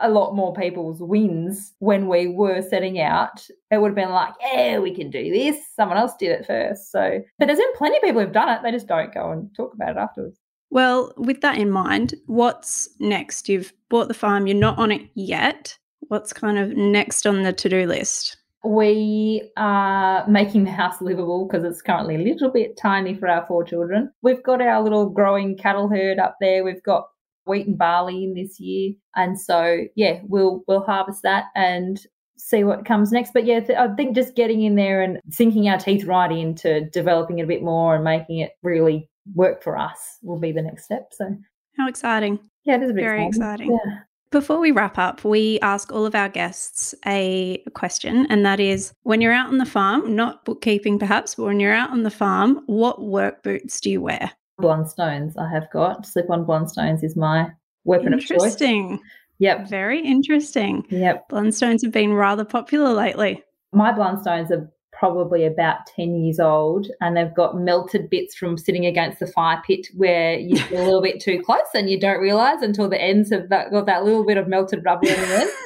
a 0.00 0.08
lot 0.08 0.34
more 0.34 0.54
people's 0.54 1.00
wins 1.00 1.74
when 1.80 2.08
we 2.08 2.28
were 2.28 2.62
setting 2.62 3.00
out, 3.00 3.46
it 3.70 3.78
would 3.80 3.88
have 3.88 3.96
been 3.96 4.10
like, 4.10 4.34
yeah, 4.40 4.78
we 4.78 4.94
can 4.94 5.10
do 5.10 5.30
this. 5.32 5.56
Someone 5.74 5.98
else 5.98 6.12
did 6.18 6.30
it 6.30 6.46
first. 6.46 6.92
So, 6.92 7.20
but 7.38 7.46
there's 7.46 7.58
been 7.58 7.74
plenty 7.74 7.96
of 7.96 8.02
people 8.02 8.22
who've 8.22 8.32
done 8.32 8.48
it. 8.48 8.62
They 8.62 8.70
just 8.70 8.86
don't 8.86 9.12
go 9.12 9.32
and 9.32 9.52
talk 9.56 9.74
about 9.74 9.90
it 9.90 9.96
afterwards. 9.96 10.38
Well, 10.70 11.12
with 11.16 11.40
that 11.40 11.58
in 11.58 11.70
mind, 11.70 12.14
what's 12.26 12.88
next? 12.98 13.48
You've 13.48 13.72
bought 13.88 14.08
the 14.08 14.14
farm, 14.14 14.46
you're 14.46 14.56
not 14.56 14.78
on 14.78 14.92
it 14.92 15.02
yet. 15.14 15.76
What's 16.08 16.32
kind 16.32 16.58
of 16.58 16.76
next 16.76 17.26
on 17.26 17.42
the 17.42 17.52
to 17.52 17.68
do 17.68 17.86
list? 17.86 18.36
We 18.64 19.50
are 19.56 20.26
making 20.26 20.64
the 20.64 20.70
house 20.70 21.00
livable 21.00 21.46
because 21.46 21.64
it's 21.64 21.80
currently 21.80 22.16
a 22.16 22.32
little 22.32 22.50
bit 22.50 22.76
tiny 22.76 23.14
for 23.14 23.28
our 23.28 23.46
four 23.46 23.64
children. 23.64 24.12
We've 24.22 24.42
got 24.42 24.60
our 24.60 24.82
little 24.82 25.08
growing 25.08 25.56
cattle 25.56 25.88
herd 25.88 26.18
up 26.18 26.36
there. 26.40 26.64
We've 26.64 26.82
got 26.82 27.08
wheat 27.46 27.66
and 27.66 27.78
barley 27.78 28.24
in 28.24 28.34
this 28.34 28.58
year, 28.60 28.92
and 29.16 29.40
so 29.40 29.84
yeah, 29.94 30.20
we'll 30.24 30.64
we'll 30.66 30.82
harvest 30.82 31.22
that 31.22 31.46
and 31.54 32.00
see 32.36 32.64
what 32.64 32.84
comes 32.84 33.12
next. 33.12 33.32
But 33.32 33.46
yeah, 33.46 33.60
th- 33.60 33.78
I 33.78 33.94
think 33.94 34.14
just 34.14 34.34
getting 34.34 34.62
in 34.62 34.74
there 34.74 35.02
and 35.02 35.20
sinking 35.30 35.68
our 35.68 35.78
teeth 35.78 36.04
right 36.04 36.30
into 36.30 36.88
developing 36.90 37.38
it 37.38 37.44
a 37.44 37.48
bit 37.48 37.62
more 37.62 37.94
and 37.94 38.04
making 38.04 38.38
it 38.38 38.52
really 38.62 39.08
work 39.34 39.62
for 39.62 39.76
us 39.76 40.18
will 40.22 40.38
be 40.38 40.52
the 40.52 40.62
next 40.62 40.84
step. 40.84 41.12
So 41.12 41.36
How 41.76 41.88
exciting. 41.88 42.38
yeah, 42.64 42.76
it 42.76 42.82
is 42.82 42.90
a 42.90 42.94
bit 42.94 43.02
Very 43.02 43.26
exciting. 43.26 43.72
exciting. 43.72 43.80
Yeah. 43.86 43.98
Before 44.30 44.58
we 44.58 44.72
wrap 44.72 44.98
up, 44.98 45.24
we 45.24 45.58
ask 45.60 45.90
all 45.90 46.04
of 46.04 46.14
our 46.14 46.28
guests 46.28 46.94
a 47.06 47.62
question, 47.74 48.26
and 48.28 48.44
that 48.44 48.60
is 48.60 48.92
when 49.04 49.22
you're 49.22 49.32
out 49.32 49.48
on 49.48 49.56
the 49.56 49.64
farm, 49.64 50.14
not 50.14 50.44
bookkeeping 50.44 50.98
perhaps, 50.98 51.34
but 51.36 51.44
when 51.44 51.60
you're 51.60 51.72
out 51.72 51.88
on 51.90 52.02
the 52.02 52.10
farm, 52.10 52.62
what 52.66 53.00
work 53.02 53.42
boots 53.42 53.80
do 53.80 53.90
you 53.90 54.02
wear? 54.02 54.30
Blundstones 54.60 55.32
I 55.38 55.48
have 55.50 55.70
got. 55.72 56.04
Slip 56.04 56.28
on 56.28 56.44
Blundstones 56.44 57.02
is 57.02 57.16
my 57.16 57.48
weapon 57.84 58.12
of 58.12 58.20
choice. 58.20 58.32
Interesting. 58.32 59.00
Yep. 59.38 59.68
Very 59.70 60.04
interesting. 60.04 60.84
Yep. 60.90 61.30
Blundstones 61.30 61.80
have 61.82 61.92
been 61.92 62.12
rather 62.12 62.44
popular 62.44 62.92
lately. 62.92 63.42
My 63.72 63.92
Blundstones 63.92 64.50
are 64.50 64.70
probably 64.98 65.44
about 65.44 65.86
10 65.94 66.16
years 66.16 66.40
old 66.40 66.88
and 67.00 67.16
they've 67.16 67.34
got 67.34 67.56
melted 67.56 68.10
bits 68.10 68.34
from 68.34 68.58
sitting 68.58 68.84
against 68.84 69.20
the 69.20 69.26
fire 69.26 69.62
pit 69.66 69.86
where 69.94 70.38
you're 70.38 70.58
a 70.80 70.84
little 70.84 71.02
bit 71.02 71.20
too 71.20 71.40
close 71.42 71.60
and 71.74 71.88
you 71.88 72.00
don't 72.00 72.20
realize 72.20 72.62
until 72.62 72.88
the 72.88 73.00
ends 73.00 73.30
have 73.30 73.48
that, 73.48 73.70
got 73.70 73.86
that 73.86 74.04
little 74.04 74.26
bit 74.26 74.36
of 74.36 74.48
melted 74.48 74.84
rubber 74.84 75.08
in 75.08 75.20
the 75.20 75.40
end. 75.40 75.50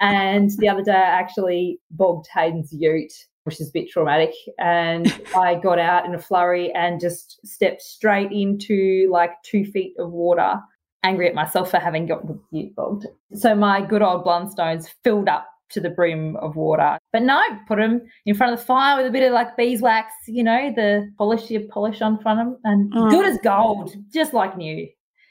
And 0.00 0.50
the 0.56 0.68
other 0.68 0.82
day, 0.82 0.92
I 0.92 1.20
actually 1.20 1.78
bogged 1.90 2.26
Hayden's 2.34 2.72
ute, 2.72 3.12
which 3.44 3.60
is 3.60 3.68
a 3.68 3.72
bit 3.72 3.90
traumatic. 3.90 4.32
And 4.58 5.12
I 5.36 5.56
got 5.56 5.78
out 5.78 6.06
in 6.06 6.14
a 6.14 6.18
flurry 6.18 6.72
and 6.72 7.00
just 7.00 7.38
stepped 7.44 7.82
straight 7.82 8.32
into 8.32 9.08
like 9.12 9.32
two 9.42 9.64
feet 9.64 9.92
of 9.98 10.10
water, 10.10 10.58
angry 11.02 11.28
at 11.28 11.34
myself 11.34 11.70
for 11.70 11.78
having 11.78 12.06
got 12.06 12.26
the 12.26 12.38
ute 12.50 12.74
bogged. 12.74 13.06
So 13.34 13.54
my 13.54 13.84
good 13.84 14.00
old 14.00 14.24
Blundstones 14.24 14.88
filled 15.04 15.28
up 15.28 15.46
to 15.70 15.80
the 15.80 15.90
brim 15.90 16.36
of 16.36 16.56
water. 16.56 16.98
But 17.12 17.22
no, 17.22 17.40
put 17.66 17.78
them 17.78 18.02
in 18.26 18.34
front 18.34 18.52
of 18.52 18.58
the 18.58 18.64
fire 18.64 18.96
with 18.96 19.06
a 19.06 19.10
bit 19.10 19.26
of 19.26 19.32
like 19.32 19.56
beeswax, 19.56 20.12
you 20.26 20.42
know, 20.42 20.72
the 20.74 21.10
polish 21.18 21.50
you 21.50 21.60
polish 21.60 22.00
on 22.00 22.18
front 22.18 22.40
of 22.40 22.46
them, 22.46 22.58
and 22.64 22.92
Oh. 22.94 23.10
good 23.10 23.26
as 23.26 23.38
gold, 23.42 23.94
just 24.12 24.34
like 24.34 24.56
new. 24.56 24.88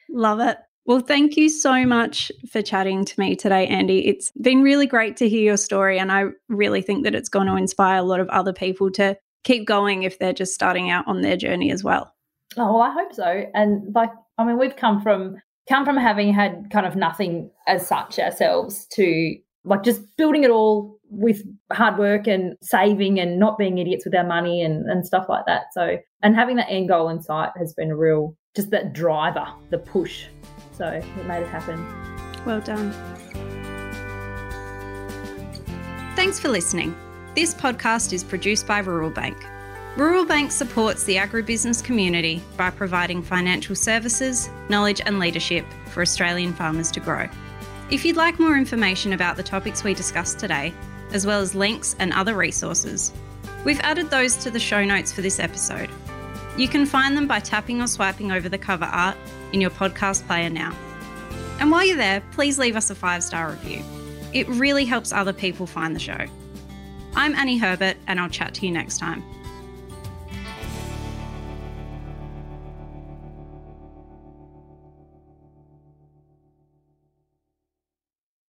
Love 0.09 0.39
it. 0.39 0.57
Well, 0.85 1.01
thank 1.01 1.37
you 1.37 1.49
so 1.49 1.85
much 1.85 2.31
for 2.51 2.63
chatting 2.63 3.05
to 3.05 3.19
me 3.19 3.35
today, 3.35 3.67
Andy. 3.67 4.07
It's 4.07 4.31
been 4.41 4.63
really 4.63 4.87
great 4.87 5.17
to 5.17 5.29
hear 5.29 5.43
your 5.43 5.57
story, 5.57 5.99
and 5.99 6.11
I 6.11 6.25
really 6.47 6.81
think 6.81 7.03
that 7.03 7.13
it's 7.13 7.29
going 7.29 7.45
to 7.47 7.55
inspire 7.55 7.99
a 7.99 8.03
lot 8.03 8.19
of 8.19 8.27
other 8.29 8.53
people 8.53 8.89
to 8.93 9.15
keep 9.43 9.67
going 9.67 10.03
if 10.03 10.17
they're 10.17 10.33
just 10.33 10.53
starting 10.53 10.89
out 10.89 11.07
on 11.07 11.21
their 11.21 11.37
journey 11.37 11.71
as 11.71 11.83
well. 11.83 12.13
Oh, 12.57 12.73
well, 12.73 12.81
I 12.81 12.91
hope 12.91 13.13
so. 13.13 13.45
And 13.53 13.93
like, 13.93 14.09
I 14.39 14.43
mean, 14.43 14.57
we've 14.57 14.75
come 14.75 15.01
from 15.01 15.37
come 15.69 15.85
from 15.85 15.97
having 15.97 16.33
had 16.33 16.67
kind 16.71 16.87
of 16.87 16.95
nothing 16.95 17.51
as 17.67 17.85
such 17.85 18.17
ourselves 18.17 18.87
to 18.87 19.35
like 19.63 19.83
just 19.83 20.01
building 20.17 20.43
it 20.43 20.49
all 20.49 20.97
with 21.09 21.41
hard 21.71 21.97
work 21.97 22.27
and 22.27 22.55
saving 22.61 23.19
and 23.19 23.39
not 23.39 23.57
being 23.57 23.77
idiots 23.77 24.05
with 24.05 24.15
our 24.15 24.25
money 24.25 24.61
and, 24.61 24.89
and 24.89 25.05
stuff 25.05 25.25
like 25.27 25.45
that. 25.45 25.65
So, 25.73 25.97
and 26.21 26.35
having 26.35 26.55
that 26.57 26.69
end 26.69 26.89
goal 26.89 27.09
in 27.09 27.21
sight 27.21 27.51
has 27.57 27.73
been 27.73 27.91
a 27.91 27.97
real, 27.97 28.35
just 28.55 28.69
that 28.71 28.93
driver, 28.93 29.47
the 29.69 29.79
push. 29.79 30.25
So 30.71 30.87
it 30.87 31.25
made 31.25 31.41
it 31.41 31.47
happen. 31.47 31.85
Well 32.45 32.61
done. 32.61 32.93
Thanks 36.15 36.39
for 36.39 36.49
listening. 36.49 36.95
This 37.35 37.53
podcast 37.53 38.13
is 38.13 38.23
produced 38.23 38.67
by 38.67 38.79
Rural 38.79 39.09
Bank. 39.09 39.37
Rural 39.97 40.25
Bank 40.25 40.51
supports 40.51 41.03
the 41.03 41.15
agribusiness 41.15 41.83
community 41.83 42.41
by 42.55 42.69
providing 42.69 43.21
financial 43.21 43.75
services, 43.75 44.49
knowledge, 44.69 45.01
and 45.05 45.19
leadership 45.19 45.65
for 45.87 46.01
Australian 46.01 46.53
farmers 46.53 46.91
to 46.91 46.99
grow. 46.99 47.27
If 47.91 48.05
you'd 48.05 48.17
like 48.17 48.39
more 48.39 48.55
information 48.55 49.13
about 49.13 49.35
the 49.35 49.41
topics 49.41 49.83
we 49.83 49.95
discussed 49.95 50.37
today, 50.37 50.75
as 51.11 51.25
well 51.25 51.41
as 51.41 51.55
links 51.55 51.95
and 51.97 52.13
other 52.13 52.35
resources, 52.35 53.11
we've 53.65 53.79
added 53.79 54.11
those 54.11 54.35
to 54.37 54.51
the 54.51 54.59
show 54.59 54.85
notes 54.85 55.11
for 55.11 55.21
this 55.21 55.39
episode. 55.39 55.89
You 56.55 56.67
can 56.67 56.85
find 56.85 57.17
them 57.17 57.25
by 57.25 57.39
tapping 57.39 57.81
or 57.81 57.87
swiping 57.87 58.31
over 58.31 58.47
the 58.47 58.59
cover 58.59 58.85
art 58.85 59.17
in 59.53 59.61
your 59.61 59.71
podcast 59.71 60.27
player 60.27 60.51
now. 60.51 60.75
And 61.59 61.71
while 61.71 61.83
you're 61.83 61.97
there, 61.97 62.21
please 62.31 62.59
leave 62.59 62.75
us 62.75 62.91
a 62.91 62.95
five 62.95 63.23
star 63.23 63.49
review. 63.49 63.83
It 64.33 64.47
really 64.49 64.85
helps 64.85 65.11
other 65.11 65.33
people 65.33 65.65
find 65.65 65.95
the 65.95 65.99
show. 65.99 66.25
I'm 67.15 67.33
Annie 67.33 67.57
Herbert, 67.57 67.97
and 68.05 68.19
I'll 68.19 68.29
chat 68.29 68.53
to 68.55 68.67
you 68.67 68.71
next 68.71 68.99
time. 68.99 69.23